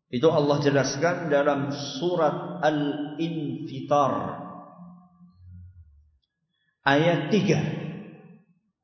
Itu 0.09 0.33
Allah 0.33 0.57
jelaskan 0.64 1.29
dalam 1.29 1.68
surat 2.00 2.64
Al-Infitar 2.64 4.12
ayat 6.88 7.29
3. 7.29 7.89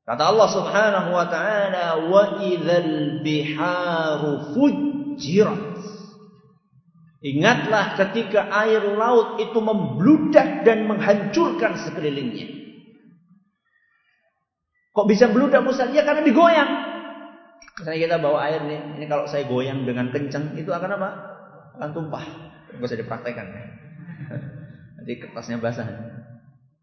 Kata 0.07 0.23
Allah 0.31 0.47
Subhanahu 0.47 1.09
wa 1.11 1.27
taala, 1.27 2.07
"Wa 2.07 2.39
idzal 2.39 3.19
biharu 3.19 4.55
fujirat." 4.55 5.75
Ingatlah 7.19 7.99
ketika 7.99 8.47
air 8.63 8.79
laut 8.87 9.35
itu 9.43 9.59
membludak 9.59 10.63
dan 10.63 10.87
menghancurkan 10.87 11.75
sekelilingnya. 11.75 12.55
Kok 14.95 15.07
bisa 15.11 15.27
meludak 15.27 15.67
Ustaz? 15.67 15.91
Ya 15.91 16.07
karena 16.07 16.23
digoyang. 16.23 16.71
Misalnya 17.77 17.99
kita 17.99 18.15
bawa 18.17 18.47
air 18.47 18.63
nih, 18.63 18.97
ini 18.97 19.05
kalau 19.11 19.27
saya 19.29 19.45
goyang 19.45 19.85
dengan 19.85 20.09
kencang 20.09 20.55
itu 20.57 20.71
akan 20.71 20.97
apa? 20.97 21.09
Akan 21.77 21.89
tumpah. 21.93 22.23
Usah 22.79 22.97
dipraktekkan. 22.97 23.45
Nanti 24.97 25.13
kertasnya 25.19 25.61
basah. 25.61 25.85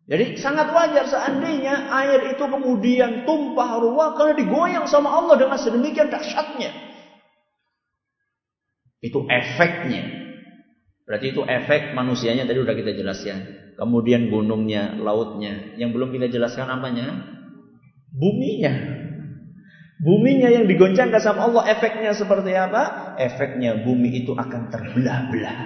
Jadi 0.04 0.36
sangat 0.36 0.68
wajar 0.68 1.08
seandainya 1.08 1.88
air 1.88 2.36
itu 2.36 2.44
kemudian 2.44 3.24
tumpah 3.24 3.80
ruah 3.80 4.12
karena 4.12 4.36
digoyang 4.36 4.84
sama 4.84 5.08
Allah 5.08 5.40
dengan 5.40 5.56
sedemikian 5.56 6.12
dahsyatnya. 6.12 6.76
Itu 9.00 9.24
efeknya. 9.24 10.04
Berarti 11.08 11.32
itu 11.32 11.40
efek 11.44 11.96
manusianya 11.96 12.44
tadi 12.44 12.60
udah 12.60 12.76
kita 12.76 12.92
jelaskan. 12.92 13.48
Kemudian 13.80 14.28
gunungnya, 14.28 14.96
lautnya. 15.00 15.76
Yang 15.80 15.90
belum 15.96 16.08
kita 16.12 16.26
jelaskan 16.28 16.68
apanya? 16.68 17.24
Buminya. 18.12 18.72
Buminya 20.04 20.52
yang 20.52 20.68
digoncangkan 20.68 21.20
sama 21.20 21.48
Allah 21.48 21.64
efeknya 21.72 22.12
seperti 22.12 22.52
apa? 22.52 23.16
Efeknya 23.16 23.80
bumi 23.80 24.20
itu 24.20 24.36
akan 24.36 24.68
terbelah-belah. 24.68 25.58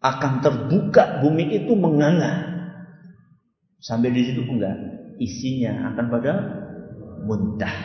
Akan 0.00 0.40
terbuka 0.40 1.20
bumi 1.20 1.52
itu 1.52 1.72
menganga. 1.76 2.53
Sampai 3.84 4.16
di 4.16 4.24
situ 4.24 4.48
enggak. 4.48 4.76
Isinya 5.20 5.92
akan 5.92 6.06
pada 6.08 6.32
muntah. 7.28 7.76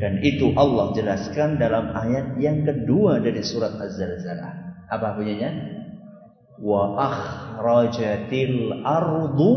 Dan 0.00 0.24
itu 0.24 0.50
Allah 0.56 0.90
jelaskan 0.96 1.60
dalam 1.60 1.92
ayat 1.92 2.40
yang 2.40 2.64
kedua 2.64 3.20
dari 3.20 3.44
surat 3.44 3.76
Az-Zalzalah. 3.76 4.52
Apa 4.90 5.14
bunyinya? 5.20 5.52
Wa 6.58 6.82
akhrajatil 6.98 8.82
ardu 8.82 9.50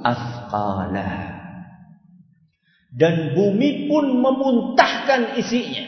athqalah 0.00 1.32
dan 2.92 3.32
bumi 3.32 3.88
pun 3.88 4.20
memuntahkan 4.20 5.40
isinya. 5.40 5.84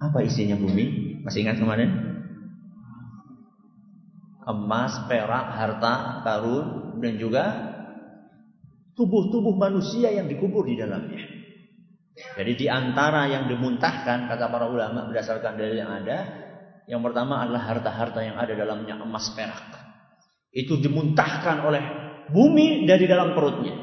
Apa 0.00 0.24
isinya 0.24 0.56
bumi? 0.56 1.20
Masih 1.26 1.44
ingat 1.44 1.60
kemarin? 1.60 2.17
Emas, 4.48 5.04
perak, 5.04 5.46
harta, 5.52 6.24
karun, 6.24 6.96
dan 7.04 7.20
juga 7.20 7.44
tubuh-tubuh 8.96 9.52
manusia 9.54 10.08
yang 10.08 10.24
dikubur 10.24 10.64
di 10.64 10.80
dalamnya. 10.80 11.20
Jadi 12.34 12.52
di 12.58 12.66
antara 12.66 13.30
yang 13.30 13.46
dimuntahkan 13.46 14.26
kata 14.26 14.50
para 14.50 14.66
ulama 14.66 15.06
berdasarkan 15.06 15.54
dalil 15.54 15.76
yang 15.78 15.92
ada, 15.92 16.48
yang 16.90 17.04
pertama 17.04 17.44
adalah 17.44 17.62
harta-harta 17.68 18.24
yang 18.24 18.34
ada 18.40 18.56
dalamnya 18.58 18.98
emas 18.98 19.30
perak. 19.36 19.70
Itu 20.50 20.80
dimuntahkan 20.82 21.62
oleh 21.62 21.82
bumi 22.32 22.88
dari 22.88 23.06
dalam 23.06 23.38
perutnya. 23.38 23.76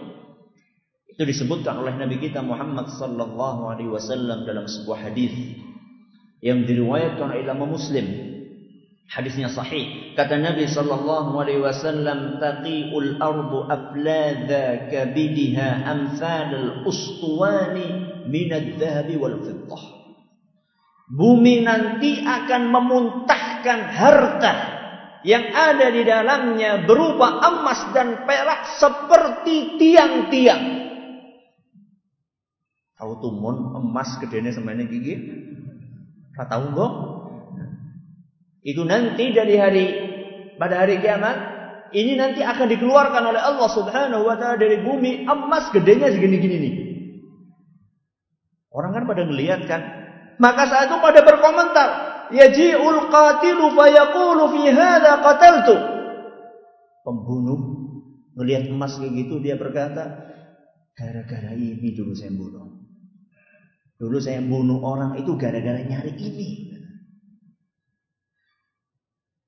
Itu 1.08 1.24
disebutkan 1.24 1.80
oleh 1.80 1.96
Nabi 1.96 2.20
kita 2.20 2.44
Muhammad 2.44 2.92
sallallahu 2.92 3.72
alaihi 3.72 3.88
wasallam 3.88 4.44
dalam 4.44 4.68
sebuah 4.68 5.08
hadis 5.08 5.32
yang 6.44 6.68
diriwayatkan 6.68 7.32
oleh 7.32 7.48
Imam 7.48 7.72
Muslim. 7.72 8.35
Hadisnya 9.06 9.48
sahih. 9.54 10.14
Kata 10.18 10.42
Nabi 10.42 10.66
sallallahu 10.66 11.38
alaihi 11.38 11.62
wasallam, 11.62 12.42
"Taqiul 12.42 13.22
ardu 13.22 13.70
afladha 13.70 14.90
kabidha 14.90 15.86
amsal 15.86 16.50
al-ustuwani 16.52 18.26
min 18.26 18.50
adh-dhahab 18.50 19.10
wal 19.22 19.38
fiddah." 19.46 19.84
Bumi 21.06 21.62
nanti 21.62 22.18
akan 22.18 22.74
memuntahkan 22.74 23.80
harta 23.94 24.54
yang 25.22 25.54
ada 25.54 25.94
di 25.94 26.02
dalamnya 26.02 26.82
berupa 26.90 27.46
emas 27.46 27.94
dan 27.94 28.26
perak 28.26 28.78
seperti 28.82 29.78
tiang-tiang 29.78 30.86
Tahu 32.96 33.12
tumun 33.20 33.76
emas 33.76 34.16
gedenya 34.24 34.56
semuanya 34.56 34.88
gigi? 34.88 35.20
Tahu 36.40 36.66
kok? 36.72 36.92
Itu 38.66 38.82
nanti 38.82 39.30
dari 39.30 39.56
hari 39.62 39.86
pada 40.58 40.82
hari 40.82 40.98
kiamat 40.98 41.38
ini 41.94 42.18
nanti 42.18 42.42
akan 42.42 42.66
dikeluarkan 42.66 43.24
oleh 43.30 43.38
Allah 43.38 43.70
Subhanahu 43.70 44.26
wa 44.26 44.36
taala 44.42 44.58
dari 44.58 44.82
bumi 44.82 45.30
emas 45.30 45.70
gedenya 45.70 46.10
segini-gini 46.10 46.58
nih. 46.58 46.76
Orang 48.74 48.92
kan 48.98 49.06
pada 49.06 49.24
ngelihat 49.24 49.70
kan? 49.70 49.82
Maka 50.42 50.68
saat 50.68 50.92
itu 50.92 50.98
pada 51.00 51.24
berkomentar, 51.24 51.90
yaji'ul 52.34 53.08
qatilu 53.08 53.72
fayaqulu 53.72 54.44
fi 54.52 54.62
hadha 54.74 55.24
qataltu. 55.24 55.76
Pembunuh 57.06 57.60
melihat 58.36 58.68
emas 58.68 59.00
kayak 59.00 59.14
gitu 59.16 59.40
dia 59.40 59.56
berkata, 59.56 60.26
gara-gara 60.98 61.56
ini 61.56 61.96
dulu 61.96 62.12
saya 62.18 62.36
bunuh. 62.36 62.82
Dulu 63.96 64.18
saya 64.20 64.44
bunuh 64.44 64.84
orang 64.84 65.16
itu 65.24 65.38
gara-gara 65.40 65.80
nyari 65.80 66.12
ini. 66.20 66.75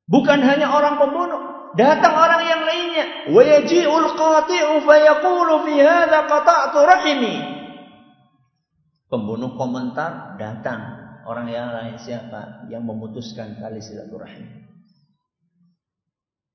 Bukan 0.08 0.40
hanya 0.40 0.72
orang 0.72 0.96
pembunuh, 1.04 1.76
datang 1.76 2.16
orang 2.16 2.42
yang 2.48 2.62
lainnya. 2.64 3.06
Wa 3.36 3.42
yaji'ul 3.44 4.16
qati'u 4.16 4.74
fayaqulu 4.88 5.68
fi 5.68 5.74
hadha 5.84 6.20
qata'tu 6.32 6.80
rahimi. 6.80 7.36
Pembunuh 9.12 9.60
komentar 9.60 10.40
datang 10.40 10.80
orang 11.28 11.48
yang 11.52 11.76
lain 11.76 12.00
siapa 12.00 12.68
yang 12.72 12.88
memutuskan 12.88 13.60
tali 13.60 13.84
silaturahim. 13.84 14.48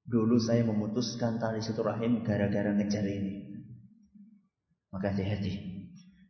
Dulu 0.08 0.36
saya 0.40 0.64
memutuskan 0.64 1.36
tali 1.36 1.60
silaturahim 1.60 2.24
gara-gara 2.24 2.72
ngejar 2.72 3.04
ini. 3.04 3.64
Maka 4.92 5.12
hati-hati. 5.12 5.81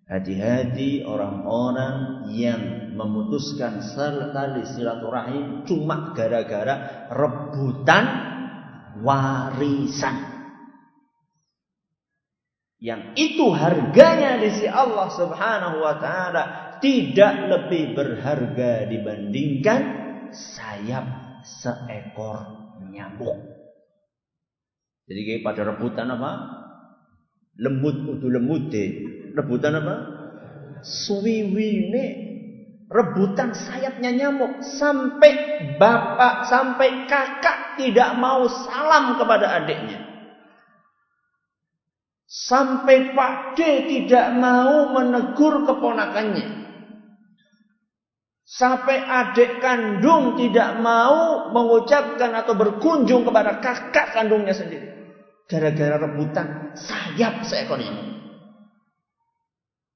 Hati-hati 0.03 1.07
orang-orang 1.07 2.27
yang 2.35 2.93
memutuskan 2.99 3.81
tali 4.35 4.67
silaturahim 4.67 5.63
cuma 5.65 6.11
gara-gara 6.13 7.09
rebutan 7.09 8.05
warisan. 9.01 10.17
Yang 12.83 13.03
itu 13.15 13.47
harganya 13.55 14.43
di 14.43 14.51
sisi 14.51 14.67
Allah 14.67 15.07
Subhanahu 15.15 15.77
wa 15.79 15.95
taala 16.03 16.43
tidak 16.83 17.35
lebih 17.47 17.95
berharga 17.95 18.91
dibandingkan 18.91 19.81
sayap 20.35 21.07
seekor 21.47 22.43
nyamuk. 22.91 23.39
Jadi 25.07 25.47
pada 25.47 25.63
rebutan 25.63 26.11
apa? 26.11 26.33
Lembut 27.55 28.19
udu 28.19 28.27
lembut 28.27 28.73
deh 28.75 28.91
rebutan 29.37 29.81
apa? 29.81 29.95
Suwiwine 30.83 32.05
rebutan 32.93 33.57
sayapnya 33.57 34.13
nyamuk 34.13 34.61
sampai 34.77 35.33
bapak 35.81 36.45
sampai 36.47 37.09
kakak 37.09 37.81
tidak 37.81 38.13
mau 38.21 38.47
salam 38.47 39.17
kepada 39.17 39.63
adiknya. 39.63 40.13
Sampai 42.33 43.13
Pak 43.13 43.61
D 43.61 43.93
tidak 43.93 44.33
mau 44.41 44.89
menegur 44.89 45.69
keponakannya. 45.69 46.65
Sampai 48.49 49.01
adik 49.01 49.61
kandung 49.61 50.37
tidak 50.41 50.81
mau 50.81 51.53
mengucapkan 51.53 52.33
atau 52.37 52.57
berkunjung 52.57 53.29
kepada 53.29 53.61
kakak 53.61 54.17
kandungnya 54.17 54.57
sendiri. 54.57 54.89
Gara-gara 55.45 56.01
rebutan 56.01 56.73
sayap 56.73 57.45
seekor 57.45 57.77
nyamuk. 57.77 58.22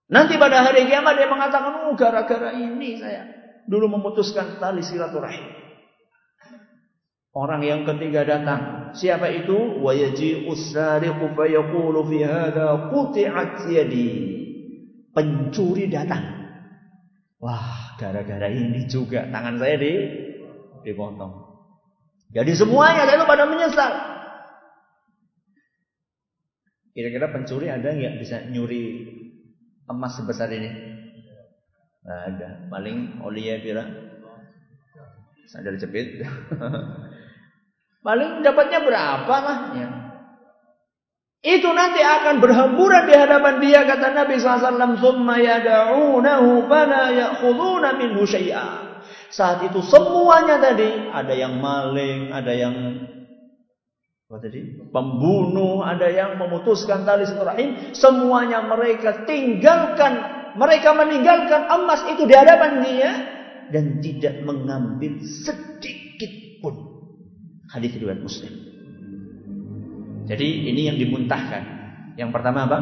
Nanti 0.06 0.38
pada 0.38 0.62
hari 0.62 0.86
kiamat 0.86 1.18
dia 1.18 1.26
mengatakan, 1.26 1.90
oh 1.90 1.94
gara-gara 1.98 2.54
ini 2.54 3.02
saya 3.02 3.26
dulu 3.66 3.98
memutuskan 3.98 4.62
tali 4.62 4.80
silaturahim. 4.86 5.50
Orang 7.36 7.60
yang 7.66 7.84
ketiga 7.84 8.24
datang. 8.24 8.94
Siapa 8.96 9.28
itu? 9.28 9.82
Wa 9.84 9.92
yaji'us 9.92 10.72
sariqu 10.72 11.36
fi 11.36 12.18
hadha 12.24 12.88
quti'at 12.88 13.68
yadi. 13.68 14.08
Pencuri 15.12 15.84
datang. 15.92 16.24
Wah, 17.36 17.92
gara-gara 18.00 18.48
ini 18.48 18.88
juga 18.88 19.28
tangan 19.28 19.60
saya 19.60 19.76
di 19.76 19.92
dipotong. 20.86 21.44
Jadi 22.32 22.52
semuanya 22.56 23.04
lalu 23.04 23.24
pada 23.28 23.44
menyesal. 23.44 23.92
Kira-kira 26.96 27.28
pencuri 27.28 27.68
ada 27.68 27.92
nggak 27.92 28.16
bisa 28.24 28.48
nyuri 28.48 28.84
emas 29.90 30.18
sebesar 30.18 30.50
ini? 30.50 30.70
Nggak 32.06 32.20
ada. 32.34 32.48
Paling 32.70 33.22
Olia 33.26 33.58
bilang 33.58 33.90
sadar 35.50 35.74
jepit. 35.78 36.22
paling 38.06 38.46
dapatnya 38.46 38.80
berapa 38.86 39.36
lah 39.42 39.58
ya. 39.74 39.88
Itu 41.46 41.70
nanti 41.70 42.02
akan 42.02 42.42
berhamburan 42.42 43.06
di 43.06 43.14
hadapan 43.14 43.62
dia 43.62 43.86
kata 43.86 44.14
Nabi 44.14 44.34
SAW. 44.38 44.98
Fala 46.66 47.02
ya'khuduna 47.14 47.94
minhu. 47.94 48.26
Saat 49.30 49.62
itu 49.66 49.78
semuanya 49.82 50.58
tadi 50.58 51.10
ada 51.10 51.34
yang 51.34 51.58
maling, 51.62 52.34
ada 52.34 52.50
yang 52.50 52.74
tadi? 54.34 54.90
Pembunuh, 54.90 55.86
ada 55.86 56.10
yang 56.10 56.34
memutuskan 56.34 57.06
tali 57.06 57.22
silaturahim, 57.22 57.94
semuanya 57.94 58.66
mereka 58.66 59.22
tinggalkan, 59.22 60.12
mereka 60.58 60.90
meninggalkan 60.98 61.70
emas 61.70 62.02
itu 62.10 62.26
di 62.26 62.34
hadapan 62.34 62.72
dia 62.82 63.10
dan 63.70 64.02
tidak 64.02 64.42
mengambil 64.42 65.22
sedikit 65.22 66.58
pun. 66.58 66.74
Hadis 67.70 67.94
riwayat 67.94 68.18
Muslim. 68.18 68.50
Jadi 70.26 70.74
ini 70.74 70.90
yang 70.90 70.98
dimuntahkan. 70.98 71.62
Yang 72.18 72.30
pertama 72.34 72.66
apa? 72.66 72.78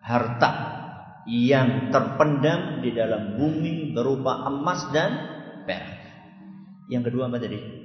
Harta 0.00 0.50
yang 1.28 1.92
terpendam 1.92 2.80
di 2.80 2.90
dalam 2.96 3.36
bumi 3.36 3.92
berupa 3.92 4.48
emas 4.48 4.88
dan 4.96 5.10
perak. 5.68 6.00
Yang 6.88 7.12
kedua 7.12 7.28
apa 7.28 7.36
tadi? 7.36 7.81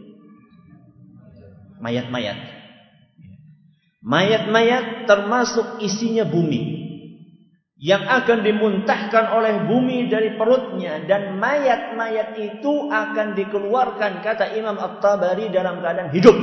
Mayat-mayat. 1.80 2.38
Mayat-mayat 4.02 5.10
termasuk 5.10 5.84
isinya 5.84 6.24
bumi 6.24 6.78
yang 7.78 8.10
akan 8.10 8.42
dimuntahkan 8.42 9.38
oleh 9.38 9.70
bumi 9.70 10.10
dari 10.10 10.34
perutnya 10.34 11.06
dan 11.06 11.38
mayat-mayat 11.38 12.34
itu 12.42 12.90
akan 12.90 13.38
dikeluarkan 13.38 14.26
kata 14.26 14.58
Imam 14.58 14.82
At-Tabari 14.82 15.54
dalam 15.54 15.82
keadaan 15.86 16.10
hidup. 16.10 16.38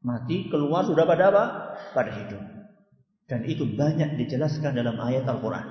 Mati 0.00 0.48
keluar 0.50 0.88
sudah 0.88 1.06
pada 1.06 1.30
apa? 1.30 1.44
Pada 1.94 2.10
hidup. 2.10 2.42
Dan 3.30 3.46
itu 3.46 3.62
banyak 3.62 4.18
dijelaskan 4.18 4.74
dalam 4.74 4.98
ayat 4.98 5.22
Al-Quran. 5.28 5.66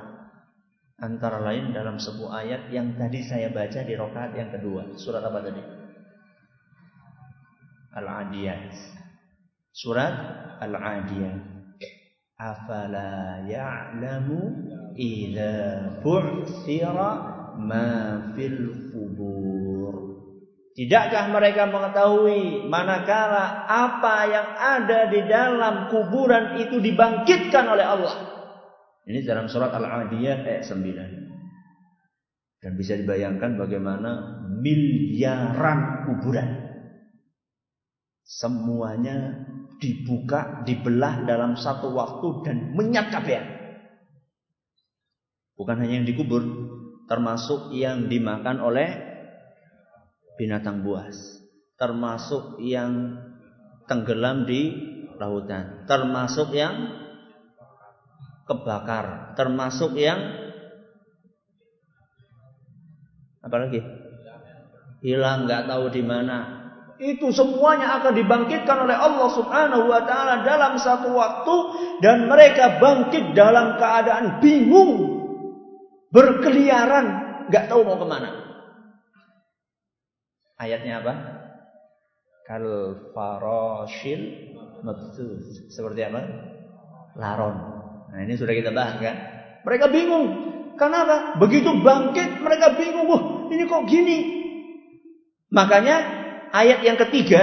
Antara 0.99 1.43
lain 1.43 1.75
dalam 1.75 1.99
sebuah 1.99 2.43
ayat 2.43 2.61
yang 2.71 2.95
tadi 2.95 3.19
saya 3.23 3.51
baca 3.51 3.83
di 3.83 3.93
rokaat 3.99 4.31
yang 4.35 4.51
kedua. 4.51 4.95
Surat 4.95 5.23
apa 5.23 5.43
tadi? 5.43 5.78
Al-Adiyat. 7.93 8.69
Surat 9.73 10.13
Al-Adiyat. 10.61 11.41
Afala 12.39 13.43
ya'lamu 13.49 14.39
idza 14.95 15.99
bu'thira 15.99 17.11
ma 17.59 17.89
fil 18.37 18.93
kubur. 18.93 19.93
Tidakkah 20.77 21.27
mereka 21.35 21.67
mengetahui 21.67 22.71
manakala 22.71 23.67
apa 23.67 24.15
yang 24.31 24.47
ada 24.55 25.11
di 25.11 25.21
dalam 25.27 25.91
kuburan 25.91 26.63
itu 26.63 26.79
dibangkitkan 26.79 27.67
oleh 27.67 27.83
Allah? 27.83 28.15
Ini 29.03 29.19
dalam 29.27 29.51
surat 29.51 29.75
Al-Adiyat 29.75 30.47
ayat 30.47 30.63
9. 30.63 32.55
Dan 32.59 32.71
bisa 32.79 32.95
dibayangkan 32.95 33.59
bagaimana 33.59 34.39
miliaran 34.63 36.07
kuburan 36.07 36.58
Semuanya 38.29 39.41
dibuka, 39.81 40.61
dibelah 40.61 41.25
dalam 41.25 41.57
satu 41.57 41.89
waktu 41.89 42.45
dan 42.45 42.77
menyat 42.77 43.09
kabeh. 43.09 43.41
Bukan 45.57 45.81
hanya 45.81 45.97
yang 45.97 46.05
dikubur, 46.05 46.45
termasuk 47.09 47.73
yang 47.73 48.05
dimakan 48.05 48.61
oleh 48.61 48.93
binatang 50.37 50.85
buas, 50.85 51.17
termasuk 51.75 52.61
yang 52.61 53.17
tenggelam 53.89 54.45
di 54.45 54.77
lautan, 55.17 55.89
termasuk 55.89 56.53
yang 56.53 57.01
kebakar, 58.45 59.33
termasuk 59.33 59.97
yang 59.97 60.21
apa 63.41 63.55
lagi? 63.57 63.81
Hilang 65.01 65.49
nggak 65.49 65.65
tahu 65.65 65.89
di 65.89 66.03
mana, 66.05 66.58
itu 66.99 67.31
semuanya 67.31 67.99
akan 68.03 68.11
dibangkitkan 68.11 68.77
oleh 68.83 68.95
Allah 68.95 69.29
Subhanahu 69.31 69.87
wa 69.87 70.03
taala 70.03 70.43
dalam 70.43 70.75
satu 70.75 71.15
waktu 71.15 71.55
dan 72.03 72.27
mereka 72.27 72.77
bangkit 72.83 73.31
dalam 73.31 73.79
keadaan 73.79 74.43
bingung, 74.43 75.23
berkeliaran, 76.11 77.05
nggak 77.47 77.71
tahu 77.71 77.87
mau 77.87 77.95
ke 77.95 78.07
mana. 78.07 78.29
Ayatnya 80.59 80.99
apa? 80.99 81.13
Kal 82.43 82.65
faroshil 83.15 84.51
mabthus. 84.83 85.71
Seperti 85.71 86.03
apa? 86.03 86.19
Laron. 87.15 87.55
Nah, 88.11 88.19
ini 88.27 88.35
sudah 88.35 88.51
kita 88.51 88.75
bahas 88.75 88.99
kan? 88.99 89.15
Mereka 89.63 89.87
bingung. 89.87 90.27
Kenapa? 90.75 91.39
Begitu 91.39 91.79
bangkit 91.79 92.43
mereka 92.43 92.75
bingung. 92.75 93.07
Wah, 93.07 93.23
ini 93.47 93.63
kok 93.63 93.87
gini? 93.87 94.17
Makanya 95.47 96.18
ayat 96.51 96.79
yang 96.85 96.97
ketiga 97.07 97.41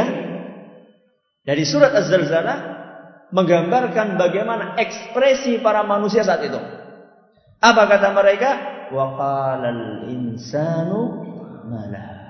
dari 1.47 1.63
surat 1.63 1.95
Az-Zalzalah 1.95 2.77
menggambarkan 3.31 4.19
bagaimana 4.19 4.79
ekspresi 4.79 5.59
para 5.63 5.83
manusia 5.87 6.23
saat 6.23 6.43
itu. 6.47 6.59
Apa 7.63 7.83
kata 7.91 8.13
mereka? 8.15 8.51
Wa 8.93 9.07
qalal 9.19 10.11
insanu 10.11 11.23
malah. 11.67 12.27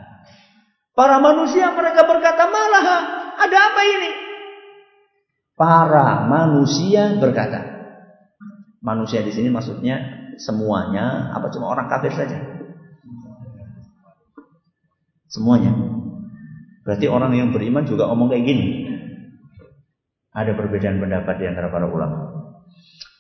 Para 0.97 1.21
manusia 1.21 1.69
mereka 1.77 2.09
berkata 2.09 2.49
malah 2.49 2.85
ada 3.37 3.59
apa 3.73 3.81
ini? 3.85 4.11
Para 5.57 6.25
manusia 6.25 7.17
berkata. 7.21 7.77
Manusia 8.81 9.21
di 9.21 9.33
sini 9.35 9.51
maksudnya 9.51 10.29
semuanya 10.37 11.33
apa 11.33 11.49
cuma 11.53 11.73
orang 11.73 11.89
kafir 11.89 12.13
saja? 12.13 12.39
Semuanya. 15.29 15.96
Berarti 16.87 17.11
orang 17.11 17.35
yang 17.35 17.51
beriman 17.51 17.83
juga 17.83 18.07
ngomong 18.07 18.31
kayak 18.31 18.47
gini. 18.47 18.69
Ada 20.31 20.55
perbedaan 20.55 21.03
pendapat 21.03 21.35
di 21.43 21.45
antara 21.51 21.67
para 21.75 21.91
ulama. 21.91 22.31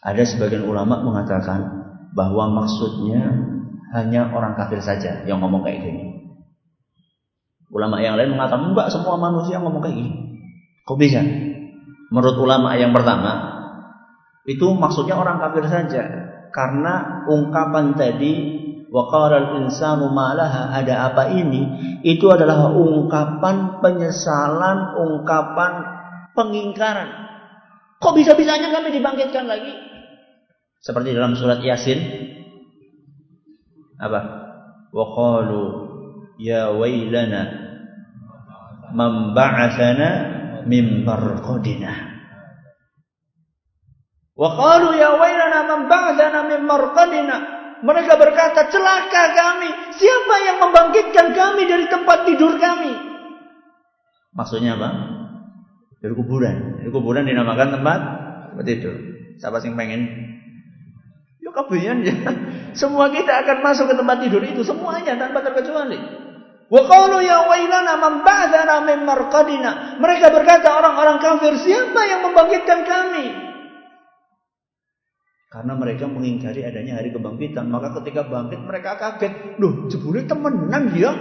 Ada 0.06 0.22
sebagian 0.22 0.70
ulama 0.70 1.02
mengatakan 1.02 1.66
bahwa 2.14 2.62
maksudnya 2.62 3.26
hanya 3.90 4.30
orang 4.30 4.54
kafir 4.54 4.78
saja 4.78 5.26
yang 5.26 5.42
ngomong 5.42 5.66
kayak 5.66 5.82
gini. 5.82 6.14
Ulama 7.74 7.98
yang 7.98 8.14
lain 8.14 8.38
mengatakan 8.38 8.70
enggak 8.70 8.94
semua 8.94 9.18
manusia 9.18 9.58
ngomong 9.58 9.82
kayak 9.82 9.98
gini. 9.98 10.12
Kok 10.86 10.98
bisa? 11.02 11.18
Menurut 12.14 12.38
ulama 12.38 12.78
yang 12.78 12.94
pertama, 12.94 13.32
itu 14.46 14.70
maksudnya 14.78 15.18
orang 15.18 15.42
kafir 15.42 15.66
saja. 15.66 16.02
Karena 16.54 17.26
ungkapan 17.26 17.98
tadi 17.98 18.55
wa 18.96 19.12
insanu 19.60 20.08
malaha 20.08 20.72
ada 20.72 21.12
apa 21.12 21.28
ini? 21.36 21.68
Itu 22.00 22.32
adalah 22.32 22.72
ungkapan 22.72 23.84
penyesalan 23.84 24.96
ungkapan 24.96 25.72
pengingkaran. 26.32 27.28
Kok 28.00 28.16
bisa-bisanya 28.16 28.72
kami 28.72 28.96
dibangkitkan 28.96 29.44
lagi? 29.44 29.72
Seperti 30.80 31.12
dalam 31.12 31.36
surat 31.36 31.60
yasin. 31.60 32.00
Apa? 34.00 34.20
Wa 34.96 35.06
qalu 35.12 35.64
ya 36.40 36.72
wailana 36.72 37.42
man 38.96 39.36
ba'athana 39.36 40.08
min 40.64 41.04
marqadina. 41.04 41.92
Ya 44.36 45.10
wailana 45.20 45.58
man 45.68 45.80
ba'athana 45.84 46.48
min 46.48 46.60
marqadina 46.64 47.55
mereka 47.84 48.16
berkata, 48.16 48.72
celaka 48.72 49.22
kami. 49.36 49.70
Siapa 49.96 50.34
yang 50.48 50.56
membangkitkan 50.64 51.26
kami 51.36 51.62
dari 51.68 51.86
tempat 51.92 52.24
tidur 52.24 52.56
kami? 52.56 52.92
Maksudnya 54.32 54.76
apa? 54.80 54.88
Dari 56.00 56.12
kuburan. 56.16 56.80
Dari 56.80 56.90
kuburan 56.92 57.28
dinamakan 57.28 57.80
tempat 57.80 58.00
tempat 58.52 58.64
tidur. 58.64 58.96
Siapa 59.36 59.60
sih 59.60 59.72
pengen? 59.72 60.08
Yuk 61.44 61.52
kebian 61.52 62.00
ya. 62.04 62.16
Semua 62.80 63.12
kita 63.12 63.44
akan 63.44 63.64
masuk 63.64 63.92
ke 63.92 63.94
tempat 63.96 64.16
tidur 64.24 64.44
itu 64.44 64.60
semuanya 64.60 65.16
tanpa 65.16 65.40
terkecuali. 65.40 65.96
Wa 66.66 66.82
qalu 66.84 67.24
ya 67.24 67.46
wailana 67.46 67.96
man 67.96 68.26
ba'athana 68.26 68.84
min. 68.84 69.06
Mereka 69.96 70.26
berkata 70.34 70.68
orang-orang 70.76 71.16
kafir, 71.22 71.56
siapa 71.62 72.00
yang 72.04 72.20
membangkitkan 72.26 72.84
kami? 72.84 73.45
Karena 75.56 75.72
mereka 75.72 76.04
mengingkari 76.04 76.68
adanya 76.68 77.00
hari 77.00 77.16
kebangkitan. 77.16 77.72
Maka 77.72 77.96
ketika 77.96 78.28
bangkit 78.28 78.60
mereka 78.60 79.00
kaget. 79.00 79.56
Loh 79.56 79.88
jebule 79.88 80.28
temenan 80.28 80.92
ya. 80.92 81.16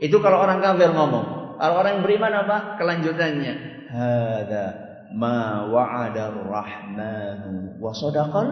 Itu 0.00 0.24
kalau 0.24 0.40
orang 0.40 0.64
kafir 0.64 0.88
ngomong. 0.88 1.60
Kalau 1.60 1.74
orang 1.84 2.00
yang 2.00 2.02
beriman 2.08 2.32
apa? 2.32 2.80
Kelanjutannya. 2.80 3.54
Hada 3.92 4.66
ma 5.12 5.68
wa'ada 5.68 6.32
rahmanu 6.32 7.76
wa 7.76 7.92
sadaqal. 7.92 8.46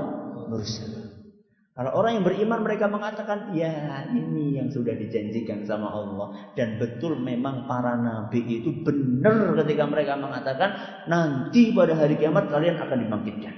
Kalau 1.73 1.89
orang 1.97 2.21
yang 2.21 2.25
beriman 2.29 2.61
mereka 2.61 2.85
mengatakan, 2.85 3.57
ya 3.57 4.05
ini 4.13 4.61
yang 4.61 4.69
sudah 4.69 4.93
dijanjikan 4.93 5.65
sama 5.65 5.89
Allah. 5.89 6.53
Dan 6.53 6.77
betul 6.77 7.17
memang 7.17 7.65
para 7.65 7.97
nabi 7.97 8.61
itu 8.61 8.85
benar 8.85 9.57
ketika 9.65 9.89
mereka 9.89 10.21
mengatakan, 10.21 10.77
nanti 11.09 11.73
pada 11.73 11.97
hari 11.97 12.21
kiamat 12.21 12.53
kalian 12.53 12.77
akan 12.77 12.99
dibangkitkan. 13.09 13.55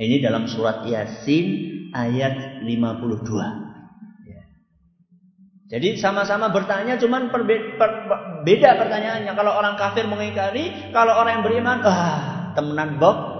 Ini 0.00 0.24
dalam 0.24 0.48
surat 0.48 0.80
Yasin 0.88 1.46
ayat 1.92 2.64
52. 2.64 3.28
Ya. 4.24 4.42
Jadi 5.76 6.00
sama-sama 6.00 6.48
bertanya 6.48 6.96
cuman 6.96 7.28
beda 8.48 8.70
pertanyaannya. 8.80 9.32
Kalau 9.36 9.52
orang 9.52 9.76
kafir 9.76 10.08
mengingkari, 10.08 10.88
kalau 10.96 11.20
orang 11.20 11.36
yang 11.36 11.44
beriman, 11.44 11.78
ah, 11.84 12.56
temenan 12.56 12.96
bok, 12.96 13.31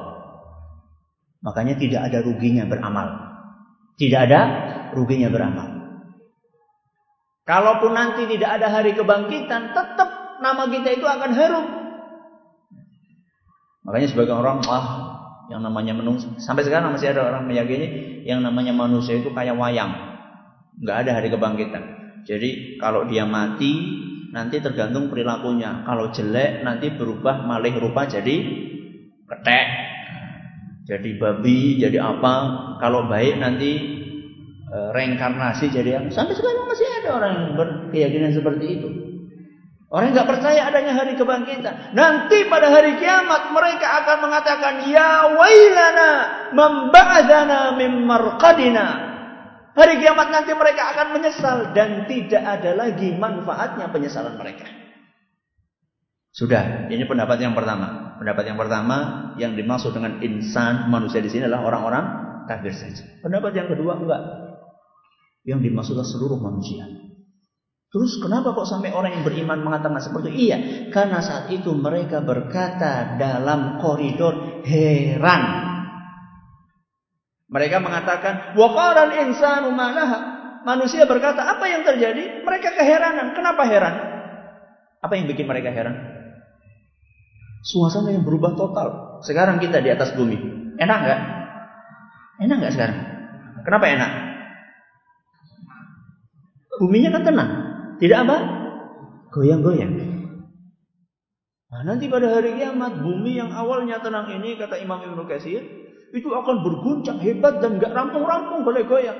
Makanya 1.42 1.74
tidak 1.74 2.00
ada 2.06 2.18
ruginya 2.22 2.64
beramal. 2.64 3.08
Tidak 3.98 4.20
ada 4.30 4.40
ruginya 4.94 5.28
beramal. 5.28 5.68
Kalaupun 7.42 7.90
nanti 7.90 8.30
tidak 8.30 8.62
ada 8.62 8.70
hari 8.70 8.94
kebangkitan, 8.94 9.74
tetap 9.74 10.08
nama 10.38 10.70
kita 10.70 10.94
itu 10.94 11.02
akan 11.02 11.30
harum. 11.34 11.66
Makanya 13.82 14.08
sebagai 14.14 14.38
orang, 14.38 14.62
ah, 14.70 14.86
yang 15.50 15.58
namanya 15.58 15.98
manusia, 15.98 16.30
sampai 16.38 16.62
sekarang 16.62 16.94
masih 16.94 17.10
ada 17.10 17.26
orang 17.26 17.50
meyakini 17.50 18.22
yang 18.22 18.46
namanya 18.46 18.70
manusia 18.70 19.18
itu 19.18 19.34
kayak 19.34 19.58
wayang. 19.58 19.90
Nggak 20.78 20.96
ada 21.02 21.10
hari 21.18 21.28
kebangkitan. 21.34 21.82
Jadi 22.22 22.78
kalau 22.78 23.10
dia 23.10 23.26
mati, 23.26 23.74
nanti 24.30 24.62
tergantung 24.62 25.10
perilakunya. 25.10 25.82
Kalau 25.82 26.14
jelek, 26.14 26.62
nanti 26.62 26.94
berubah 26.94 27.42
malih 27.42 27.74
rupa 27.82 28.06
jadi 28.06 28.36
ketek, 29.26 29.66
jadi 30.82 31.10
babi, 31.14 31.78
jadi 31.78 32.02
apa? 32.02 32.34
Kalau 32.82 33.06
baik 33.06 33.38
nanti 33.38 33.70
e, 34.66 34.78
reinkarnasi 34.90 35.70
jadi 35.70 36.02
yang 36.02 36.06
sampai 36.10 36.34
sekarang 36.34 36.66
masih 36.66 36.86
ada 37.02 37.10
orang 37.22 37.32
yang 37.38 37.46
berkeyakinan 37.54 38.34
seperti 38.34 38.66
itu. 38.80 38.88
Orang 39.92 40.16
nggak 40.16 40.24
percaya 40.24 40.72
adanya 40.72 40.96
hari 40.96 41.14
kebangkitan. 41.20 41.92
Nanti 41.92 42.48
pada 42.48 42.72
hari 42.72 42.96
kiamat 42.96 43.52
mereka 43.52 44.00
akan 44.02 44.18
mengatakan 44.24 44.74
ya 44.88 45.36
wailana 45.36 46.10
memba'adzana 46.56 47.76
mim. 47.76 48.08
Hari 49.72 49.94
kiamat 50.00 50.28
nanti 50.32 50.52
mereka 50.56 50.96
akan 50.96 51.06
menyesal 51.12 51.76
dan 51.76 52.08
tidak 52.08 52.40
ada 52.40 52.72
lagi 52.72 53.12
manfaatnya 53.12 53.92
penyesalan 53.92 54.40
mereka. 54.40 54.81
Sudah, 56.32 56.88
ini 56.88 57.04
pendapat 57.04 57.36
yang 57.44 57.52
pertama. 57.52 58.16
Pendapat 58.16 58.48
yang 58.48 58.56
pertama 58.56 58.96
yang 59.36 59.52
dimaksud 59.52 59.92
dengan 59.92 60.16
insan 60.24 60.88
manusia 60.88 61.20
di 61.20 61.28
sini 61.28 61.44
adalah 61.44 61.68
orang-orang 61.68 62.04
kafir 62.48 62.72
saja. 62.72 63.04
Pendapat 63.20 63.52
yang 63.52 63.68
kedua 63.68 64.00
enggak. 64.00 64.22
Yang 65.44 65.60
dimaksud 65.68 65.92
adalah 65.92 66.08
seluruh 66.08 66.40
manusia. 66.40 66.88
Terus 67.92 68.16
kenapa 68.16 68.56
kok 68.56 68.64
sampai 68.64 68.88
orang 68.96 69.20
yang 69.20 69.24
beriman 69.28 69.60
mengatakan 69.60 70.00
seperti 70.00 70.32
itu? 70.32 70.48
Iya, 70.48 70.58
karena 70.88 71.20
saat 71.20 71.52
itu 71.52 71.76
mereka 71.76 72.24
berkata 72.24 73.20
dalam 73.20 73.76
koridor 73.84 74.64
heran. 74.64 75.42
Mereka 77.52 77.84
mengatakan, 77.84 78.56
"Wa 78.56 78.72
insanu 79.20 79.68
malaha." 79.76 80.32
Manusia 80.64 81.04
berkata, 81.04 81.44
"Apa 81.44 81.68
yang 81.68 81.84
terjadi?" 81.84 82.40
Mereka 82.40 82.72
keheranan. 82.80 83.36
Kenapa 83.36 83.68
heran? 83.68 83.94
Apa 85.04 85.12
yang 85.20 85.28
bikin 85.28 85.44
mereka 85.44 85.68
heran? 85.68 86.11
Suasana 87.62 88.10
yang 88.10 88.26
berubah 88.26 88.58
total. 88.58 89.22
Sekarang 89.22 89.62
kita 89.62 89.78
di 89.78 89.94
atas 89.94 90.10
bumi. 90.18 90.34
Enak 90.82 90.98
nggak? 90.98 91.20
Enak 92.42 92.56
nggak 92.58 92.74
sekarang? 92.74 92.98
Kenapa 93.62 93.86
enak? 93.86 94.10
Buminya 96.82 97.14
kan 97.14 97.22
tenang. 97.22 97.50
Tidak 98.02 98.18
apa? 98.26 98.36
Goyang-goyang. 99.30 99.94
Nah, 101.72 101.82
nanti 101.86 102.10
pada 102.10 102.34
hari 102.34 102.58
kiamat 102.58 102.98
bumi 102.98 103.38
yang 103.38 103.54
awalnya 103.54 104.02
tenang 104.02 104.28
ini 104.34 104.58
kata 104.58 104.82
Imam 104.82 104.98
Ibnu 104.98 105.24
Katsir 105.24 105.62
itu 106.12 106.28
akan 106.28 106.66
berguncang 106.66 107.22
hebat 107.22 107.62
dan 107.62 107.78
nggak 107.78 107.94
rampung-rampung 107.94 108.66
boleh 108.66 108.84
goyang. 108.84 109.16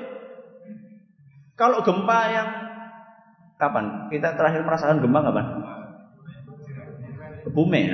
Kalau 1.55 1.79
gempa 1.81 2.19
yang 2.29 2.49
kapan? 3.57 4.11
Kita 4.11 4.35
terakhir 4.35 4.61
merasakan 4.67 4.99
gempa 4.99 5.19
kapan? 5.23 5.45
Kebumen 7.47 7.89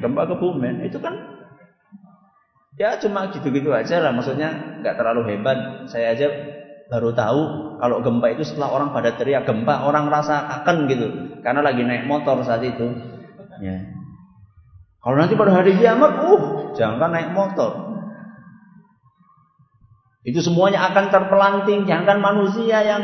gempa 0.00 0.26
kebumen 0.26 0.82
itu 0.82 0.98
kan 0.98 1.40
ya 2.80 2.96
cuma 2.96 3.28
gitu-gitu 3.28 3.68
aja 3.76 4.00
lah. 4.00 4.16
Maksudnya 4.16 4.80
nggak 4.80 4.96
terlalu 4.96 5.36
hebat. 5.36 5.84
Saya 5.92 6.16
aja 6.16 6.26
baru 6.88 7.12
tahu 7.12 7.40
kalau 7.76 8.00
gempa 8.00 8.32
itu 8.32 8.42
setelah 8.48 8.72
orang 8.72 8.90
pada 8.96 9.12
teriak 9.14 9.44
gempa 9.44 9.84
orang 9.84 10.08
rasa 10.08 10.48
akan 10.60 10.88
gitu. 10.88 11.06
Karena 11.44 11.60
lagi 11.60 11.84
naik 11.84 12.08
motor 12.08 12.40
saat 12.40 12.64
itu. 12.64 12.88
Ya. 13.60 13.84
Kalau 15.00 15.16
nanti 15.16 15.36
pada 15.36 15.52
hari 15.52 15.76
kiamat 15.76 16.12
uh 16.24 16.42
jangan 16.72 17.12
naik 17.12 17.36
motor. 17.36 17.92
Itu 20.24 20.40
semuanya 20.40 20.88
akan 20.92 21.12
terpelanting. 21.12 21.84
Jangan 21.84 22.20
manusia 22.20 22.80
yang 22.80 23.02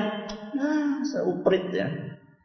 nah 0.57 1.05
seuprit 1.05 1.69
ya. 1.73 1.89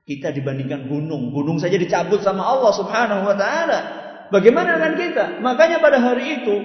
Kita 0.04 0.36
dibandingkan 0.36 0.92
gunung. 0.92 1.32
Gunung 1.32 1.60
saja 1.60 1.80
dicabut 1.80 2.20
sama 2.20 2.44
Allah 2.44 2.72
Subhanahu 2.76 3.24
wa 3.24 3.36
taala 3.36 4.01
Bagaimana 4.32 4.80
dengan 4.80 4.94
kita? 4.96 5.26
Makanya 5.44 5.84
pada 5.84 6.00
hari 6.00 6.41
itu 6.41 6.56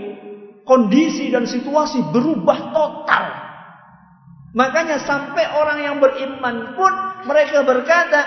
kondisi 0.62 1.34
dan 1.34 1.50
situasi 1.50 1.98
berubah 2.14 2.70
total. 2.70 3.24
Makanya 4.56 5.02
sampai 5.02 5.44
orang 5.52 5.78
yang 5.82 5.96
beriman 5.98 6.78
pun 6.78 6.92
mereka 7.26 7.66
berkata, 7.66 8.20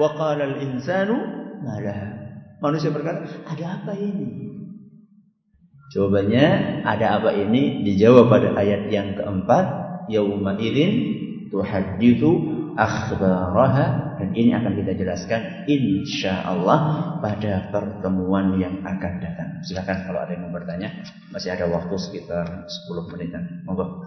wa 0.00 0.16
qala 0.16 0.58
insanu 0.58 1.14
malah. 1.60 2.26
Manusia 2.58 2.88
berkata, 2.88 3.28
ada 3.46 3.64
apa 3.78 3.92
ini? 3.94 4.48
Jawabannya 5.92 6.46
ada 6.82 7.20
apa 7.20 7.30
ini? 7.36 7.84
Dijawab 7.84 8.32
pada 8.32 8.56
ayat 8.58 8.90
yang 8.90 9.14
keempat, 9.14 9.64
yauma 10.08 10.56
idzin 10.58 10.92
tuhadditu 11.52 12.55
akhbaraha 12.76 14.16
dan 14.20 14.28
ini 14.36 14.52
akan 14.52 14.76
kita 14.76 14.92
jelaskan 14.96 15.64
insya 15.64 16.44
Allah 16.44 16.78
pada 17.24 17.72
pertemuan 17.72 18.56
yang 18.60 18.84
akan 18.84 19.12
datang. 19.20 19.50
Silakan 19.64 20.04
kalau 20.04 20.20
ada 20.20 20.36
yang 20.36 20.48
mau 20.48 20.52
bertanya, 20.52 20.92
masih 21.32 21.56
ada 21.56 21.64
waktu 21.72 21.96
sekitar 21.96 22.68
10 22.68 23.12
menitan. 23.12 23.64
Monggo. 23.64 24.04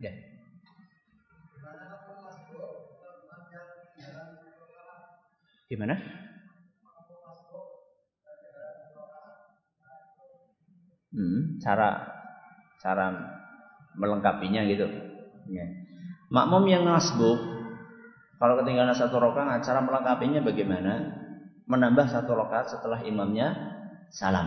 Ya. 0.00 0.12
Gimana? 5.68 6.27
Hmm, 11.18 11.58
cara 11.58 11.98
cara 12.78 13.10
melengkapinya 13.98 14.62
gitu. 14.70 14.86
Ya. 15.50 15.66
Makmum 16.30 16.70
yang 16.70 16.86
nasbuk 16.86 17.42
kalau 18.38 18.54
ketinggalan 18.62 18.94
satu 18.94 19.18
rakaat 19.18 19.66
cara 19.66 19.82
melengkapinya 19.82 20.38
bagaimana? 20.46 21.10
Menambah 21.66 22.06
satu 22.06 22.38
rakaat 22.38 22.70
setelah 22.70 23.02
imamnya 23.02 23.52
salam. 24.14 24.46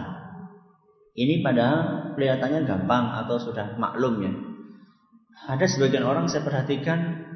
Ini 1.11 1.43
pada 1.43 1.67
kelihatannya 2.15 2.63
gampang 2.63 3.05
atau 3.19 3.35
sudah 3.35 3.75
maklum 3.75 4.23
ya. 4.23 4.31
Ada 5.51 5.67
sebagian 5.67 6.07
orang 6.07 6.31
saya 6.31 6.47
perhatikan 6.47 7.27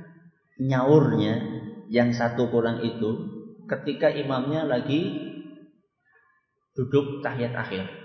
nyaurnya 0.56 1.44
yang 1.92 2.16
satu 2.16 2.48
kurang 2.48 2.82
itu 2.88 3.36
ketika 3.68 4.08
imamnya 4.10 4.64
lagi 4.64 5.12
duduk 6.72 7.20
tahiyat 7.20 7.52
akhir. 7.52 8.05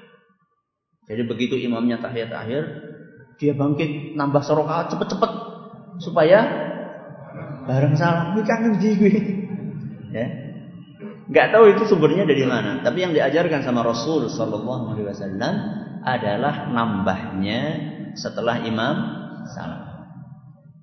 Jadi 1.08 1.22
begitu 1.26 1.54
imamnya 1.56 2.02
tahiyat 2.02 2.32
akhir, 2.32 2.62
dia 3.40 3.56
bangkit 3.56 4.14
nambah 4.20 4.44
sorokat 4.44 4.92
cepet-cepet 4.92 5.32
supaya 6.00 6.38
bareng 7.64 7.94
salam. 7.96 8.36
Ini 8.36 8.42
kangen 8.44 8.74
di 8.76 8.90
gue. 8.96 9.14
Ya. 10.10 10.26
Gak 11.30 11.54
tahu 11.54 11.70
itu 11.70 11.86
sumbernya 11.86 12.26
dari 12.26 12.42
mana. 12.42 12.82
Tapi 12.82 13.06
yang 13.06 13.14
diajarkan 13.14 13.62
sama 13.62 13.86
Rasul 13.86 14.26
Sallallahu 14.26 14.92
Alaihi 14.92 15.06
Wasallam 15.06 15.54
adalah 16.02 16.66
nambahnya 16.74 17.60
setelah 18.18 18.58
imam 18.66 18.96
salam. 19.46 19.86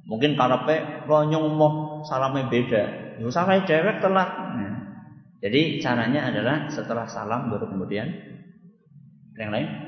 Mungkin 0.08 0.40
karepe 0.40 1.04
ronyong 1.04 1.52
mau 1.52 2.00
salamnya 2.08 2.48
beda. 2.48 2.84
Yo 3.20 3.28
salah 3.28 3.60
cewek 3.68 4.00
telat. 4.00 4.30
Nah. 4.56 4.76
Jadi 5.44 5.84
caranya 5.84 6.32
adalah 6.32 6.72
setelah 6.72 7.06
salam 7.06 7.52
baru 7.52 7.68
kemudian 7.68 8.08
yang 9.38 9.52
lain 9.54 9.87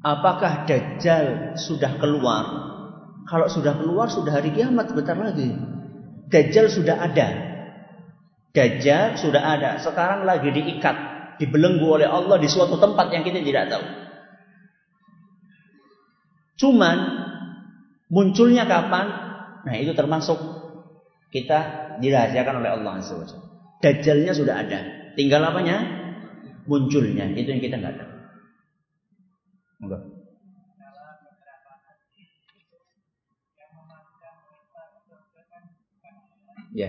Apakah 0.00 0.64
Dajjal 0.64 1.56
sudah 1.60 2.00
keluar? 2.00 2.44
Kalau 3.28 3.46
sudah 3.52 3.76
keluar 3.76 4.08
sudah 4.08 4.32
hari 4.32 4.50
kiamat 4.56 4.88
sebentar 4.90 5.12
lagi. 5.12 5.52
Dajjal 6.32 6.72
sudah 6.72 6.96
ada. 7.04 7.28
Dajjal 8.56 9.20
sudah 9.20 9.42
ada. 9.44 9.76
Sekarang 9.76 10.24
lagi 10.24 10.48
diikat, 10.50 10.96
dibelenggu 11.36 12.00
oleh 12.00 12.08
Allah 12.08 12.40
di 12.40 12.48
suatu 12.48 12.80
tempat 12.80 13.12
yang 13.12 13.22
kita 13.22 13.44
tidak 13.44 13.68
tahu. 13.68 13.84
Cuman 16.64 16.96
munculnya 18.08 18.64
kapan? 18.64 19.06
Nah, 19.68 19.74
itu 19.76 19.92
termasuk 19.92 20.40
kita 21.28 21.92
dirahasiakan 22.00 22.64
oleh 22.64 22.70
Allah 22.72 23.04
SWT. 23.04 23.36
Dajjalnya 23.84 24.32
sudah 24.32 24.54
ada. 24.64 24.80
Tinggal 25.14 25.44
apanya? 25.44 25.76
Munculnya. 26.64 27.28
Itu 27.36 27.52
yang 27.52 27.62
kita 27.62 27.76
nggak 27.80 27.96
tahu. 27.96 28.09
Enggak. 29.80 30.02
Ya. 36.70 36.88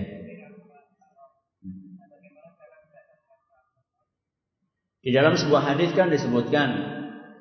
Di 5.02 5.10
dalam 5.10 5.34
sebuah 5.34 5.74
hadis 5.74 5.90
kan 5.98 6.14
disebutkan 6.14 6.68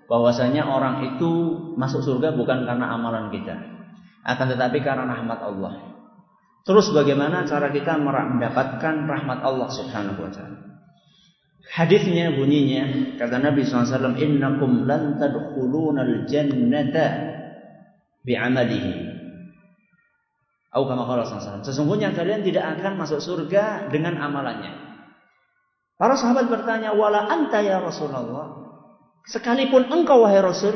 bahwasanya 0.10 0.66
orang 0.66 1.14
itu 1.14 1.30
masuk 1.78 2.02
surga 2.02 2.34
bukan 2.34 2.66
karena 2.66 2.90
amalan 2.98 3.30
kita, 3.30 3.54
akan 4.26 4.48
tetapi 4.58 4.82
karena 4.82 5.06
rahmat 5.06 5.40
Allah. 5.46 5.74
Terus 6.66 6.90
bagaimana 6.90 7.46
cara 7.46 7.70
kita 7.70 8.02
mendapatkan 8.02 8.96
rahmat 9.06 9.40
Allah 9.46 9.70
Subhanahu 9.70 10.26
wa 10.26 10.32
taala? 10.34 10.71
Hadisnya 11.72 12.36
bunyinya 12.36 13.16
kata 13.16 13.40
Nabi 13.40 13.64
SAW, 13.64 14.20
Innakum 14.20 14.84
lan 14.84 15.16
tadkhulunal 15.16 16.28
jannata 16.28 17.08
bi'amalihi. 18.28 18.94
Atau 20.72 20.88
kama 20.88 21.04
qala 21.08 21.24
SAW. 21.24 21.64
Sesungguhnya 21.64 22.12
kalian 22.12 22.44
tidak 22.44 22.80
akan 22.80 23.00
masuk 23.00 23.24
surga 23.24 23.88
dengan 23.88 24.20
amalannya. 24.20 24.72
Para 25.96 26.16
sahabat 26.20 26.52
bertanya, 26.52 26.92
"Wala 26.96 27.28
anta 27.28 27.60
ya 27.64 27.80
Rasulullah?" 27.80 28.62
Sekalipun 29.28 29.92
engkau 29.92 30.26
wahai 30.26 30.42
Rasul, 30.42 30.74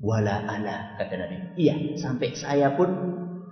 wala 0.00 0.40
ana 0.48 0.96
kata 0.96 1.14
Nabi. 1.20 1.36
Iya, 1.60 2.00
sampai 2.00 2.32
saya 2.32 2.72
pun 2.74 2.88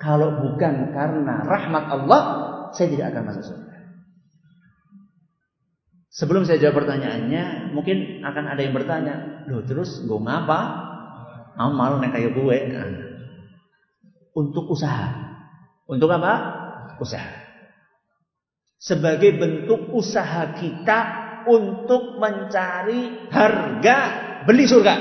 kalau 0.01 0.41
bukan 0.41 0.95
karena 0.97 1.45
rahmat 1.45 1.85
Allah, 1.93 2.21
saya 2.73 2.89
tidak 2.89 3.13
akan 3.13 3.23
masuk 3.29 3.45
surga. 3.45 3.68
Sebelum 6.09 6.49
saya 6.49 6.57
jawab 6.57 6.85
pertanyaannya, 6.85 7.77
mungkin 7.77 8.25
akan 8.25 8.45
ada 8.49 8.61
yang 8.65 8.73
bertanya, 8.73 9.45
loh 9.45 9.61
terus 9.69 10.01
gue 10.09 10.21
ngapa? 10.21 10.61
Amal 11.59 12.01
nek 12.01 12.17
kayak 12.17 12.33
gue. 12.33 12.59
Untuk 14.33 14.71
usaha. 14.73 15.13
Untuk 15.85 16.09
apa? 16.09 16.33
Usaha. 17.03 17.49
Sebagai 18.79 19.37
bentuk 19.37 19.91
usaha 19.91 20.55
kita 20.55 21.01
untuk 21.51 22.17
mencari 22.23 23.29
harga 23.29 23.99
beli 24.47 24.65
surga. 24.71 24.95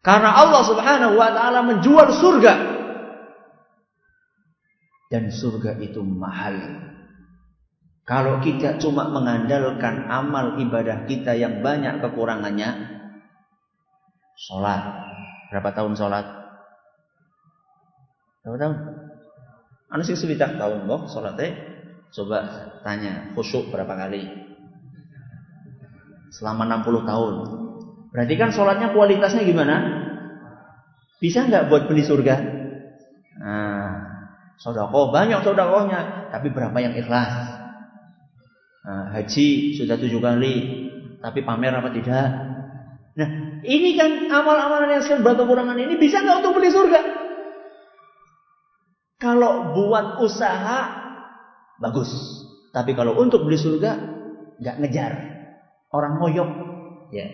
Karena 0.00 0.30
Allah 0.36 0.62
Subhanahu 0.64 1.14
wa 1.16 1.30
taala 1.32 1.60
menjual 1.64 2.08
surga. 2.16 2.54
Dan 5.10 5.32
surga 5.32 5.80
itu 5.80 6.00
mahal. 6.04 6.56
Kalau 8.10 8.42
kita 8.42 8.82
cuma 8.82 9.06
mengandalkan 9.06 10.10
amal 10.10 10.58
ibadah 10.58 11.06
kita 11.06 11.30
yang 11.38 11.62
banyak 11.62 12.02
kekurangannya, 12.02 12.98
sholat. 14.34 14.82
Berapa 15.54 15.70
tahun 15.70 15.94
sholat? 15.94 16.26
Berapa 18.42 18.56
tahun? 18.58 18.76
Anu 19.94 20.02
sing 20.02 20.18
sewidak 20.18 20.58
tahun 20.58 20.90
kok 20.90 21.06
salatnya 21.06 21.50
coba 22.10 22.38
tanya 22.82 23.30
khusyuk 23.38 23.70
berapa 23.70 23.94
kali? 23.94 24.26
Selama 26.34 26.66
60 26.66 27.10
tahun. 27.10 27.34
Berarti 28.10 28.34
kan 28.34 28.50
sholatnya 28.50 28.90
kualitasnya 28.90 29.46
gimana? 29.46 29.76
Bisa 31.22 31.46
nggak 31.46 31.70
buat 31.70 31.86
beli 31.86 32.02
surga? 32.02 32.34
Nah, 33.38 33.90
sodakoh 34.58 35.14
banyak 35.14 35.46
sodakohnya, 35.46 36.30
tapi 36.34 36.50
berapa 36.50 36.74
yang 36.82 36.94
ikhlas? 36.98 37.39
Nah, 38.80 39.12
haji 39.12 39.76
sudah 39.76 40.00
tujuh 40.00 40.20
kali, 40.24 40.54
tapi 41.20 41.44
pamer 41.44 41.76
apa 41.76 41.92
tidak? 41.92 42.26
Nah, 43.12 43.28
ini 43.60 43.92
kan 43.92 44.32
amal-amalan 44.32 44.96
yang 44.96 45.04
serba 45.04 45.36
kekurangan 45.36 45.76
ini 45.76 46.00
bisa 46.00 46.24
nggak 46.24 46.40
untuk 46.40 46.56
beli 46.56 46.72
surga? 46.72 47.00
Kalau 49.20 49.76
buat 49.76 50.24
usaha 50.24 50.78
bagus, 51.76 52.08
tapi 52.72 52.96
kalau 52.96 53.20
untuk 53.20 53.44
beli 53.44 53.60
surga 53.60 54.00
nggak 54.56 54.76
ngejar. 54.80 55.12
Orang 55.92 56.16
ngoyok, 56.22 56.50
ya. 57.12 57.26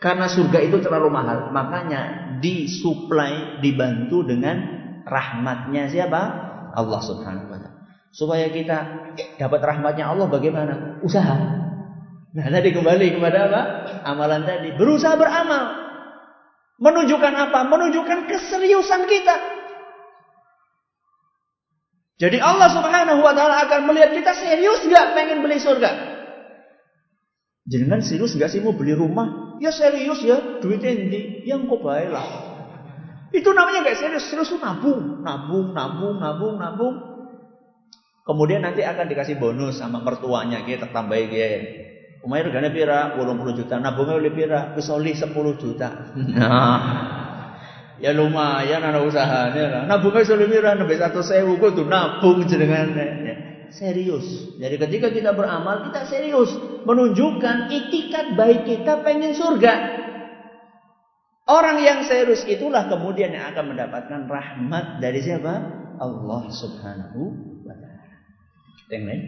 Karena 0.00 0.30
surga 0.30 0.64
itu 0.64 0.80
terlalu 0.80 1.12
mahal, 1.12 1.52
makanya 1.52 2.32
disuplai, 2.40 3.60
dibantu 3.60 4.24
dengan 4.24 4.56
rahmatnya 5.04 5.92
siapa? 5.92 6.22
Allah 6.72 7.00
Subhanahu 7.04 7.52
wa 7.52 7.58
taala. 7.60 7.75
Supaya 8.16 8.48
kita 8.48 9.12
dapat 9.36 9.60
rahmatnya 9.60 10.08
Allah 10.08 10.24
bagaimana? 10.32 11.04
Usaha. 11.04 11.36
Nah, 12.32 12.48
tadi 12.48 12.72
kembali 12.72 13.12
kepada 13.12 13.38
apa? 13.44 13.62
Amalan 14.08 14.48
tadi. 14.48 14.72
Berusaha 14.72 15.20
beramal. 15.20 15.84
Menunjukkan 16.80 17.32
apa? 17.36 17.68
Menunjukkan 17.68 18.24
keseriusan 18.24 19.04
kita. 19.04 19.36
Jadi 22.16 22.40
Allah 22.40 22.72
Subhanahu 22.72 23.20
wa 23.20 23.36
taala 23.36 23.68
akan 23.68 23.92
melihat 23.92 24.16
kita 24.16 24.32
serius 24.32 24.88
nggak 24.88 25.12
pengen 25.12 25.44
beli 25.44 25.60
surga. 25.60 26.16
Jangan 27.68 28.00
serius 28.00 28.32
nggak 28.32 28.48
sih 28.48 28.64
mau 28.64 28.72
beli 28.72 28.96
rumah? 28.96 29.60
Ya 29.60 29.68
serius 29.68 30.24
ya, 30.24 30.64
duitnya 30.64 30.96
ini 30.96 31.44
yang 31.44 31.68
kok 31.68 31.84
baik 31.84 32.08
lah. 32.08 32.24
Itu 33.36 33.52
namanya 33.52 33.84
nggak 33.84 34.00
serius, 34.00 34.32
serius 34.32 34.48
itu 34.48 34.56
nabung, 34.56 35.20
nabung, 35.20 35.76
nabung, 35.76 36.16
nabung, 36.16 36.56
nabung. 36.56 37.15
Kemudian 38.26 38.66
nanti 38.66 38.82
akan 38.82 39.06
dikasih 39.06 39.38
bonus 39.38 39.78
sama 39.78 40.02
mertuanya 40.02 40.66
kita 40.66 40.90
tambah 40.90 41.14
gitu. 41.14 41.86
Umay 42.26 42.42
regane 42.42 42.74
pira? 42.74 43.14
80 43.14 43.54
juta. 43.54 43.78
Nabungnya 43.78 44.18
oleh 44.18 44.34
pira? 44.34 44.74
Wis 44.74 44.90
10 44.90 45.30
juta. 45.62 46.10
Nah, 46.34 46.82
Ya 47.96 48.12
lumayan 48.12 48.84
anak 48.84 49.08
usahanya 49.08 49.88
lah. 49.88 49.96
Sulit 50.28 50.52
mira 50.52 50.76
nabi 50.76 51.00
satu 51.00 51.24
sewu 51.24 51.56
tuh 51.72 51.88
nabung 51.88 52.44
jenengan. 52.44 52.92
Ya. 52.92 53.36
Serius. 53.72 54.52
Jadi 54.60 54.76
ketika 54.76 55.08
kita 55.08 55.32
beramal 55.32 55.88
kita 55.88 56.04
serius 56.04 56.52
menunjukkan 56.84 57.72
itikat 57.72 58.36
baik 58.36 58.68
kita 58.68 59.00
pengen 59.00 59.32
surga. 59.32 60.04
Orang 61.46 61.80
yang 61.80 62.04
serius 62.04 62.44
itulah 62.44 62.84
kemudian 62.90 63.32
yang 63.32 63.48
akan 63.54 63.72
mendapatkan 63.72 64.20
rahmat 64.28 65.00
dari 65.00 65.22
siapa? 65.24 65.54
Allah 65.96 66.42
Subhanahu. 66.52 67.55
Yang 68.86 69.04
lain? 69.06 69.22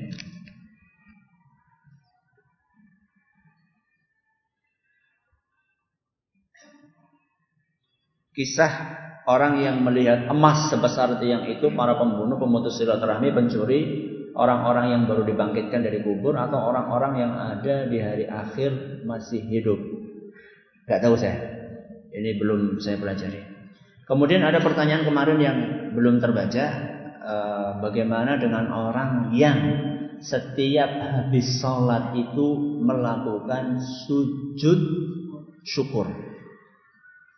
Kisah 8.38 8.72
orang 9.26 9.59
yang 9.59 9.82
melihat 9.82 10.30
emas 10.30 10.70
sebesar 10.70 11.18
tiang 11.18 11.50
itu 11.50 11.74
para 11.74 11.98
pembunuh, 11.98 12.38
pemutus 12.38 12.78
silaturahmi, 12.78 13.34
pencuri, 13.34 13.80
orang-orang 14.38 14.94
yang 14.94 15.02
baru 15.11 15.26
dibangkitkan 15.26 15.82
dari 15.82 16.06
kubur 16.06 16.38
atau 16.38 16.62
orang-orang 16.70 17.12
yang 17.18 17.32
ada 17.34 17.90
di 17.90 17.98
hari 17.98 18.30
akhir 18.30 19.02
masih 19.02 19.42
hidup. 19.42 19.82
Gak 20.86 21.02
tahu 21.02 21.18
saya. 21.18 21.42
Ini 22.14 22.38
belum 22.38 22.78
saya 22.78 22.96
pelajari. 22.96 23.42
Kemudian 24.06 24.40
ada 24.40 24.62
pertanyaan 24.62 25.04
kemarin 25.04 25.38
yang 25.42 25.59
belum 25.92 26.22
terbaca. 26.22 26.88
Eh, 27.29 27.70
bagaimana 27.85 28.41
dengan 28.41 28.72
orang 28.72 29.37
yang 29.37 29.61
setiap 30.16 30.89
habis 30.97 31.61
sholat 31.61 32.16
itu 32.16 32.81
melakukan 32.81 33.76
sujud 34.09 34.81
syukur? 35.61 36.09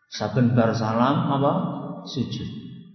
Saben 0.07 0.55
bar 0.55 0.79
salam 0.79 1.35
apa? 1.35 1.53
Sujud. 2.07 2.49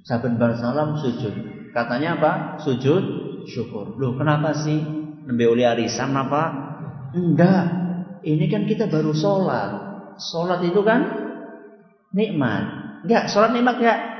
Saben 0.08 0.39
bar 0.39 0.56
salam 0.56 0.96
sujud. 1.04 1.36
Katanya 1.76 2.16
apa? 2.16 2.32
Sujud 2.64 3.04
syukur. 3.52 4.00
Loh, 4.00 4.16
kenapa 4.16 4.56
sih? 4.56 4.80
Nembe 5.28 5.52
oleh 5.52 5.68
arisan 5.68 6.16
apa? 6.16 6.43
Enggak. 7.12 7.66
Ini 8.24 8.48
kan 8.48 8.64
kita 8.64 8.88
baru 8.88 9.12
sholat. 9.12 9.72
Sholat 10.16 10.64
itu 10.64 10.80
kan 10.80 11.12
nikmat. 12.16 12.64
Enggak, 13.04 13.28
sholat 13.28 13.52
nikmat 13.52 13.84
enggak? 13.84 14.14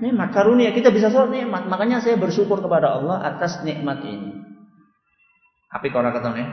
Nikmat 0.00 0.32
karunia. 0.32 0.72
Kita 0.72 0.88
bisa 0.88 1.12
sholat 1.12 1.28
nikmat. 1.28 1.68
Makanya 1.68 2.00
saya 2.00 2.16
bersyukur 2.16 2.64
kepada 2.64 2.96
Allah 2.96 3.20
atas 3.20 3.60
nikmat 3.60 4.00
ini. 4.04 4.32
Tapi 5.70 5.86
kalau 5.94 6.10
ketone, 6.10 6.44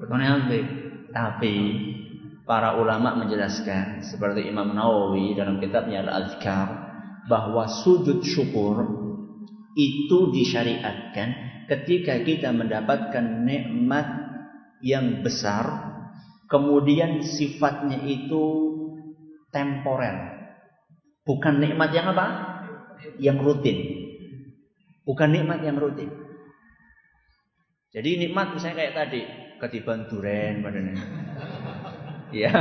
ketone 0.00 0.26
Tapi 1.10 1.54
para 2.46 2.78
ulama 2.78 3.18
menjelaskan 3.18 4.06
seperti 4.06 4.48
Imam 4.48 4.72
Nawawi 4.72 5.34
dalam 5.34 5.58
kitabnya 5.58 6.06
Al-Azkar 6.06 6.68
bahwa 7.28 7.66
sujud 7.68 8.22
syukur 8.22 8.86
itu 9.78 10.18
disyariatkan 10.34 11.28
ketika 11.70 12.18
kita 12.26 12.50
mendapatkan 12.50 13.46
nikmat 13.46 14.06
yang 14.82 15.22
besar 15.22 15.90
kemudian 16.50 17.22
sifatnya 17.22 18.02
itu 18.02 18.44
temporer. 19.54 20.42
Bukan 21.22 21.62
nikmat 21.62 21.94
yang 21.94 22.10
apa? 22.10 22.49
Yang 23.20 23.38
rutin. 23.40 23.78
Bukan 25.04 25.28
nikmat 25.32 25.60
yang 25.64 25.76
rutin. 25.80 26.10
Jadi 27.90 28.22
nikmat 28.22 28.54
misalnya 28.54 28.86
kayak 28.86 28.94
tadi, 28.94 29.22
ketiban 29.58 30.06
duren 30.06 30.62
badannya. 30.62 30.96
Ya. 32.30 32.54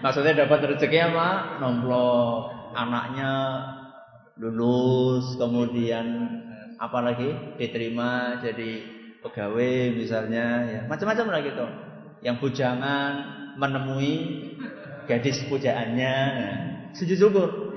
Maksudnya 0.00 0.48
dapat 0.48 0.64
rezeki 0.64 1.12
apa? 1.12 1.60
Nomplok 1.60 2.48
anaknya 2.72 3.60
lulus, 4.40 5.36
kemudian 5.36 6.08
apalagi 6.80 7.36
diterima 7.60 8.40
jadi 8.40 8.80
pegawai 9.20 9.92
misalnya 9.92 10.64
ya. 10.64 10.80
Macam-macam 10.88 11.26
lah 11.28 11.40
gitu. 11.44 11.66
Yang 12.24 12.36
bujangan 12.40 13.12
menemui 13.60 14.12
gadis 15.04 15.44
pujaannya. 15.52 16.14
Nah, 16.32 16.54
sujud 16.96 17.18
syukur 17.20 17.48
ya. 17.50 17.67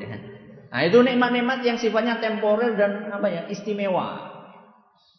Nah, 0.72 0.88
itu 0.88 1.04
nikmat-nikmat 1.04 1.68
yang 1.68 1.76
sifatnya 1.76 2.24
temporer 2.24 2.80
dan 2.80 3.12
apa 3.12 3.28
ya? 3.28 3.42
istimewa. 3.52 4.32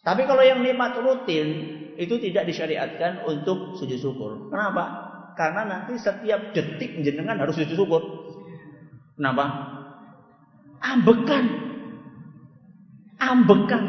Tapi 0.01 0.25
kalau 0.25 0.41
yang 0.41 0.65
nikmat 0.65 0.97
rutin 0.99 1.49
itu 2.01 2.17
tidak 2.17 2.49
disyariatkan 2.49 3.29
untuk 3.29 3.77
sujud 3.77 4.01
syukur. 4.01 4.49
Kenapa? 4.49 5.13
Karena 5.37 5.63
nanti 5.69 6.01
setiap 6.01 6.57
detik 6.57 7.05
jenengan 7.05 7.37
harus 7.37 7.55
sujud 7.55 7.77
syukur. 7.77 8.03
Kenapa? 9.15 9.45
Ambekan. 10.81 11.45
Ambekan. 13.21 13.85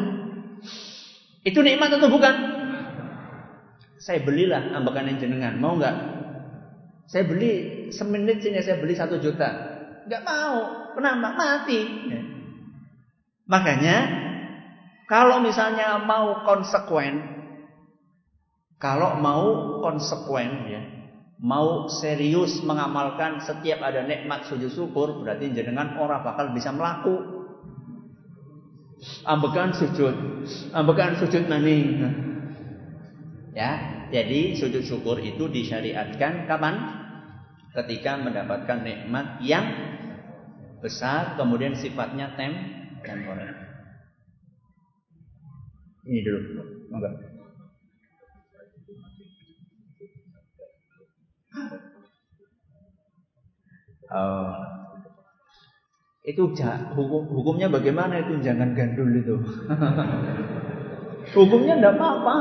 Itu 1.47 1.63
nikmat 1.63 1.95
atau 1.95 2.11
bukan? 2.11 2.35
Saya 4.03 4.19
belilah 4.19 4.75
ambekan 4.75 5.07
yang 5.07 5.17
jenengan. 5.17 5.55
Mau 5.63 5.79
nggak? 5.79 5.95
Saya 7.07 7.23
beli 7.23 7.87
semenit 7.95 8.43
sini 8.43 8.59
saya 8.59 8.77
beli 8.83 8.99
satu 8.99 9.15
juta. 9.17 9.49
Nggak 10.05 10.23
mau. 10.27 10.82
Kenapa? 10.93 11.27
Mati. 11.33 11.79
Makanya 13.43 13.97
kalau 15.09 15.43
misalnya 15.43 15.99
mau 15.99 16.47
konsekuen, 16.47 17.21
kalau 18.79 19.19
mau 19.19 19.79
konsekuen 19.83 20.51
ya, 20.71 20.81
mau 21.43 21.91
serius 21.91 22.63
mengamalkan 22.63 23.43
setiap 23.43 23.83
ada 23.83 24.07
nikmat 24.07 24.47
sujud 24.47 24.71
syukur, 24.71 25.21
berarti 25.21 25.51
jenengan 25.51 25.99
orang 25.99 26.23
bakal 26.23 26.55
bisa 26.55 26.71
melaku. 26.71 27.19
Ambekan 29.27 29.75
sujud, 29.75 30.15
ambekan 30.71 31.19
sujud 31.19 31.51
nani. 31.51 31.99
Ya, 33.51 33.71
jadi 34.09 34.55
sujud 34.55 34.81
syukur 34.87 35.19
itu 35.19 35.51
disyariatkan 35.51 36.47
kapan? 36.47 36.75
Ketika 37.73 38.21
mendapatkan 38.21 38.85
nikmat 38.85 39.43
yang 39.43 39.92
besar, 40.83 41.39
kemudian 41.39 41.71
sifatnya 41.79 42.35
tem 42.35 42.51
temporer. 42.99 43.55
Ini 46.03 46.19
dulu, 46.19 46.39
monggo. 46.91 47.09
Uh, 54.13 54.53
itu 56.27 56.43
hukum 56.93 57.25
hukumnya 57.33 57.71
bagaimana 57.71 58.19
itu 58.19 58.43
jangan 58.43 58.75
gandul 58.75 59.09
itu. 59.15 59.39
hukumnya 61.39 61.79
ndak 61.79 61.95
apa-apa. 61.97 62.35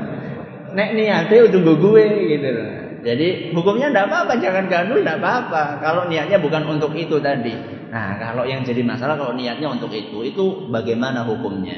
Nek 0.76 0.92
niatnya 0.96 1.48
udah 1.48 1.74
gue 1.80 2.06
gitu 2.36 2.48
loh. 2.48 2.91
Jadi 3.02 3.50
hukumnya 3.50 3.90
ndak 3.90 4.06
apa-apa, 4.06 4.38
jangan 4.38 4.70
gandul 4.70 5.02
ndak 5.02 5.18
apa-apa. 5.18 5.82
Kalau 5.82 6.06
niatnya 6.06 6.38
bukan 6.38 6.62
untuk 6.70 6.94
itu 6.94 7.18
tadi. 7.18 7.50
Nah, 7.90 8.16
kalau 8.16 8.46
yang 8.46 8.62
jadi 8.62 8.80
masalah 8.86 9.18
kalau 9.18 9.34
niatnya 9.34 9.68
untuk 9.74 9.90
itu, 9.90 10.22
itu 10.22 10.70
bagaimana 10.70 11.26
hukumnya? 11.26 11.76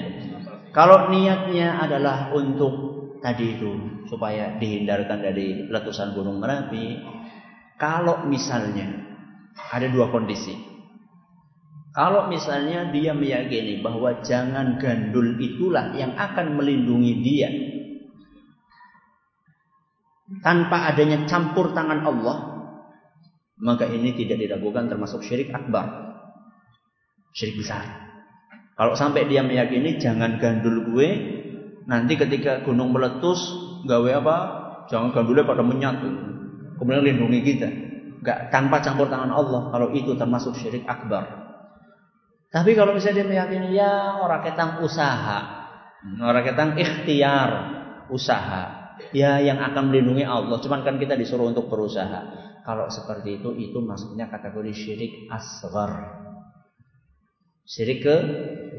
Kalau 0.71 1.09
niatnya 1.09 1.81
adalah 1.81 2.29
untuk 2.37 2.73
tadi 3.25 3.57
itu 3.57 4.05
supaya 4.13 4.61
dihindarkan 4.61 5.25
dari 5.25 5.65
letusan 5.73 6.13
gunung 6.13 6.45
Merapi, 6.45 7.01
kalau 7.81 8.29
misalnya 8.29 8.93
ada 9.73 9.89
dua 9.89 10.13
kondisi. 10.13 10.55
Kalau 11.95 12.27
misalnya 12.27 12.91
dia 12.91 13.15
meyakini 13.15 13.79
bahwa 13.79 14.19
jangan 14.27 14.83
gandul 14.83 15.39
itulah 15.39 15.95
yang 15.95 16.19
akan 16.19 16.59
melindungi 16.59 17.23
dia 17.23 17.49
tanpa 20.41 20.91
adanya 20.91 21.29
campur 21.29 21.77
tangan 21.77 22.01
Allah, 22.03 22.37
maka 23.61 23.87
ini 23.87 24.17
tidak 24.19 24.41
diragukan 24.41 24.91
termasuk 24.91 25.23
syirik 25.23 25.55
akbar. 25.55 26.17
Syirik 27.35 27.63
besar. 27.63 27.85
Kalau 28.75 28.99
sampai 28.99 29.31
dia 29.31 29.47
meyakini 29.47 30.03
jangan 30.03 30.43
gandul 30.43 30.91
gue, 30.91 31.09
nanti 31.87 32.19
ketika 32.19 32.67
gunung 32.67 32.91
meletus, 32.91 33.39
gawe 33.87 34.11
apa? 34.19 34.37
Jangan 34.91 35.15
gandulnya 35.15 35.47
pada 35.47 35.63
menyatu. 35.63 36.11
Kemudian 36.81 37.07
lindungi 37.07 37.41
kita. 37.47 37.69
Enggak 38.25 38.51
tanpa 38.51 38.83
campur 38.83 39.07
tangan 39.07 39.31
Allah. 39.31 39.71
Kalau 39.71 39.89
itu 39.95 40.19
termasuk 40.19 40.59
syirik 40.59 40.83
akbar. 40.91 41.45
Tapi 42.55 42.75
kalau 42.79 42.95
misalnya 42.95 43.23
dia 43.23 43.27
meyakini 43.27 43.75
ya 43.75 44.23
orang 44.23 44.47
ketang 44.47 44.79
usaha, 44.79 45.39
orang 46.23 46.45
ketang 46.47 46.79
ikhtiar 46.79 47.51
usaha, 48.15 48.74
ya 49.15 49.39
yang 49.43 49.59
akan 49.61 49.91
melindungi 49.91 50.25
Allah. 50.27 50.59
Cuman 50.61 50.83
kan 50.87 50.97
kita 50.99 51.15
disuruh 51.19 51.51
untuk 51.51 51.71
berusaha. 51.71 52.53
Kalau 52.65 52.89
seperti 52.89 53.43
itu, 53.43 53.53
itu 53.61 53.79
maksudnya 53.85 54.33
kategori 54.33 54.73
syirik 54.73 55.13
asgar. 55.29 55.93
Syirik 57.65 58.01
ke 58.01 58.17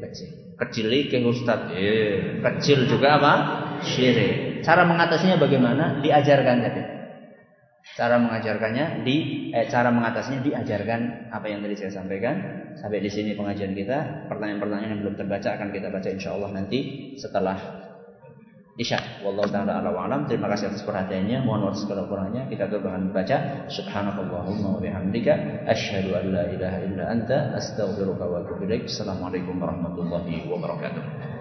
kecil. 0.02 0.30
Kecil 0.56 0.86
ke 1.06 1.18
ustad. 1.22 1.70
Eh, 1.70 2.42
kecil 2.42 2.90
juga 2.90 3.20
apa? 3.20 3.32
Syirik. 3.86 4.64
Cara 4.66 4.82
mengatasinya 4.82 5.38
bagaimana? 5.38 6.02
Diajarkan 6.02 6.56
tadi. 6.64 6.82
Cara 7.94 8.18
mengajarkannya 8.18 9.06
di 9.06 9.16
eh, 9.54 9.70
cara 9.70 9.94
mengatasinya 9.94 10.42
diajarkan 10.42 11.30
apa 11.30 11.46
yang 11.46 11.62
tadi 11.62 11.74
saya 11.78 12.02
sampaikan. 12.02 12.34
Sampai 12.74 12.98
di 12.98 13.10
sini 13.12 13.38
pengajian 13.38 13.70
kita. 13.76 14.26
Pertanyaan-pertanyaan 14.26 14.98
yang 14.98 15.00
belum 15.06 15.14
terbaca 15.14 15.48
akan 15.54 15.68
kita 15.70 15.88
baca 15.94 16.08
insya 16.10 16.34
Allah 16.34 16.50
nanti 16.50 16.78
setelah 17.20 17.56
Isya. 18.76 19.24
Wallahu 19.24 19.48
taala 19.48 19.80
ala 19.80 19.88
alam. 19.88 20.28
Terima 20.28 20.52
kasih 20.52 20.68
atas 20.68 20.84
perhatiannya. 20.84 21.48
Mohon 21.48 21.72
maaf 21.72 21.76
segala 21.80 22.04
kurangnya. 22.04 22.44
Kita 22.44 22.68
tutup 22.68 22.92
dengan 22.92 23.08
membaca 23.08 23.36
subhanakallahumma 23.72 24.68
wa 24.76 24.80
bihamdika 24.84 25.64
asyhadu 25.64 26.12
an 26.12 26.24
la 26.28 26.44
ilaha 26.52 26.78
illa 26.84 27.04
anta 27.08 27.56
astaghfiruka 27.56 28.24
wa 28.28 28.44
atubu 28.44 28.68
ilaik. 28.68 28.84
Assalamualaikum 28.84 29.56
warahmatullahi 29.56 30.44
wabarakatuh. 30.52 31.35